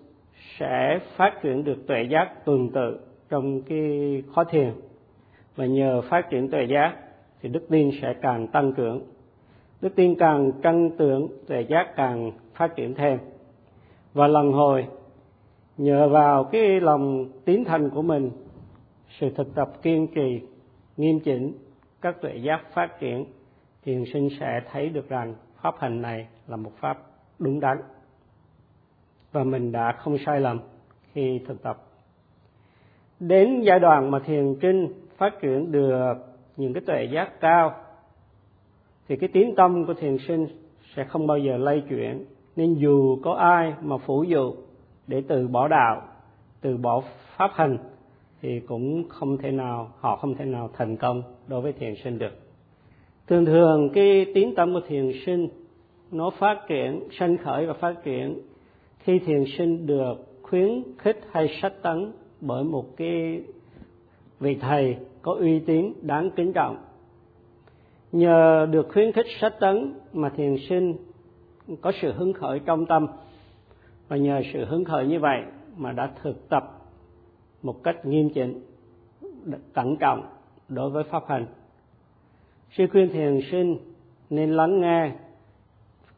sẽ 0.60 1.00
phát 1.16 1.40
triển 1.42 1.64
được 1.64 1.88
tuệ 1.88 2.04
giác 2.04 2.46
tuần 2.46 2.70
tự 2.70 3.00
trong 3.30 3.62
cái 3.62 4.24
khó 4.36 4.44
thiền 4.44 4.72
và 5.56 5.66
nhờ 5.66 6.02
phát 6.02 6.30
triển 6.30 6.52
tuệ 6.52 6.64
giác 6.64 6.96
thì 7.42 7.50
đức 7.50 7.66
tin 7.70 7.92
sẽ 8.02 8.14
càng 8.22 8.48
tăng 8.48 8.74
trưởng 8.74 9.02
đức 9.82 9.96
tin 9.96 10.16
càng 10.16 10.52
căng 10.62 10.90
tưởng 10.98 11.28
tuệ 11.48 11.62
giác 11.62 11.94
càng 11.96 12.32
phát 12.54 12.76
triển 12.76 12.94
thêm. 12.96 13.20
Và 14.14 14.28
lần 14.28 14.52
hồi, 14.52 14.88
nhờ 15.78 16.10
vào 16.10 16.44
cái 16.44 16.80
lòng 16.80 17.26
tín 17.46 17.64
thành 17.66 17.90
của 17.90 18.02
mình, 18.02 18.32
sự 19.20 19.30
thực 19.30 19.56
tập 19.56 19.72
kiên 19.82 20.08
trì, 20.16 20.42
nghiêm 20.98 21.20
chỉnh, 21.20 21.54
các 22.02 22.22
tuệ 22.22 22.36
giác 22.36 22.62
phát 22.74 23.00
triển, 23.00 23.26
thiền 23.84 24.04
sinh 24.14 24.30
sẽ 24.40 24.62
thấy 24.72 24.90
được 24.90 25.10
rằng 25.10 25.36
pháp 25.62 25.76
hành 25.80 26.02
này 26.02 26.28
là 26.48 26.56
một 26.56 26.72
pháp 26.80 26.98
đúng 27.40 27.60
đắn. 27.60 27.78
Và 29.32 29.44
mình 29.44 29.72
đã 29.72 29.92
không 29.92 30.18
sai 30.26 30.40
lầm 30.40 30.60
khi 31.14 31.40
thực 31.48 31.64
tập. 31.64 31.84
Đến 33.20 33.62
giai 33.62 33.80
đoạn 33.80 34.12
mà 34.12 34.20
thiền 34.20 34.56
trinh 34.62 34.94
phát 35.18 35.34
triển 35.42 35.72
được 35.72 36.14
những 36.58 36.74
cái 36.74 36.84
tuệ 36.86 37.04
giác 37.04 37.40
cao 37.40 37.76
thì 39.08 39.16
cái 39.16 39.30
tiếng 39.34 39.56
tâm 39.56 39.86
của 39.86 39.94
thiền 39.94 40.18
sinh 40.28 40.48
sẽ 40.96 41.04
không 41.04 41.28
bao 41.28 41.38
giờ 41.38 41.58
lay 41.58 41.84
chuyển. 41.90 42.26
Nên 42.56 42.74
dù 42.74 43.18
có 43.24 43.34
ai 43.34 43.74
mà 43.82 43.98
phủ 43.98 44.24
dụ 44.24 44.54
để 45.08 45.24
từ 45.28 45.48
bỏ 45.48 45.68
đạo, 45.68 46.02
từ 46.62 46.78
bỏ 46.78 47.04
pháp 47.38 47.52
hành, 47.54 47.78
thì 48.42 48.60
cũng 48.60 49.04
không 49.10 49.38
thể 49.38 49.52
nào, 49.52 49.92
họ 50.00 50.16
không 50.16 50.36
thể 50.36 50.46
nào 50.46 50.70
thành 50.74 50.98
công 50.98 51.24
đối 51.48 51.62
với 51.62 51.74
thiền 51.74 51.94
sinh 52.04 52.20
được. 52.20 52.34
Thường 53.28 53.46
thường 53.46 53.90
cái 53.94 54.26
tiếng 54.34 54.56
tâm 54.56 54.74
của 54.74 54.82
thiền 54.88 55.12
sinh 55.26 55.48
nó 56.12 56.30
phát 56.30 56.58
triển, 56.68 57.04
sanh 57.20 57.38
khởi 57.38 57.66
và 57.66 57.74
phát 57.74 58.04
triển 58.04 58.40
khi 59.00 59.20
thiền 59.20 59.44
sinh 59.58 59.86
được 59.86 60.16
khuyến 60.42 60.84
khích 60.98 61.20
hay 61.32 61.58
sách 61.62 61.74
tấn 61.82 62.12
bởi 62.42 62.64
một 62.64 62.98
cái 62.98 63.42
vị 64.40 64.56
thầy 64.62 64.96
có 65.22 65.36
uy 65.40 65.60
tín 65.60 65.94
đáng 66.02 66.30
kính 66.36 66.54
trọng 66.54 66.78
nhờ 68.12 68.68
được 68.72 68.88
khuyến 68.94 69.12
khích 69.12 69.26
sách 69.40 69.54
tấn 69.60 69.94
mà 70.14 70.30
thiền 70.30 70.56
sinh 70.70 70.96
có 71.82 71.92
sự 72.02 72.14
hứng 72.14 72.34
khởi 72.34 72.60
trong 72.60 72.86
tâm. 72.86 73.08
Và 74.08 74.18
nhờ 74.18 74.42
sự 74.54 74.66
hứng 74.66 74.86
khởi 74.86 75.08
như 75.08 75.20
vậy 75.20 75.44
mà 75.78 75.92
đã 75.92 76.12
thực 76.24 76.50
tập 76.50 76.86
một 77.62 77.84
cách 77.84 78.06
nghiêm 78.06 78.30
chỉnh 78.30 78.62
cẩn 79.74 79.98
trọng 79.98 80.24
đối 80.70 80.90
với 80.90 81.04
pháp 81.04 81.24
hành. 81.28 81.46
Sư 82.72 82.88
khuyên 82.92 83.10
thiền 83.10 83.40
sinh 83.52 83.78
nên 84.30 84.52
lắng 84.54 84.82
nghe 84.82 85.12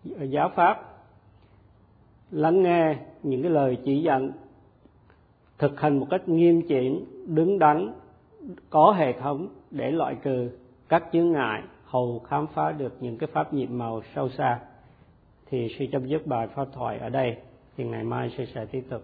giáo 0.03 0.51
pháp, 0.55 1.03
lắng 2.31 2.63
nghe 2.63 2.95
những 3.23 3.41
cái 3.41 3.51
lời 3.51 3.77
chỉ 3.85 4.01
dẫn, 4.01 4.31
thực 5.57 5.79
hành 5.79 5.99
một 5.99 6.07
cách 6.09 6.29
nghiêm 6.29 6.61
chỉnh, 6.67 7.05
đứng 7.35 7.59
đắn, 7.59 7.93
có 8.69 8.91
hệ 8.91 9.13
thống 9.13 9.47
để 9.71 9.91
loại 9.91 10.15
trừ 10.23 10.49
các 10.89 11.03
chướng 11.13 11.31
ngại 11.31 11.63
hầu 11.89 12.19
khám 12.19 12.47
phá 12.47 12.71
được 12.71 12.97
những 12.99 13.17
cái 13.17 13.29
pháp 13.33 13.53
nhiệm 13.53 13.77
màu 13.77 14.01
sâu 14.15 14.29
xa, 14.29 14.59
thì 15.45 15.67
sư 15.79 15.85
chấm 15.91 16.07
dứt 16.07 16.27
bài 16.27 16.47
pháp 16.47 16.65
thoại 16.73 16.97
ở 16.99 17.09
đây 17.09 17.37
thì 17.77 17.83
ngày 17.83 18.03
mai 18.03 18.33
sư 18.37 18.45
sẽ 18.55 18.65
tiếp 18.65 18.83
tục. 18.89 19.01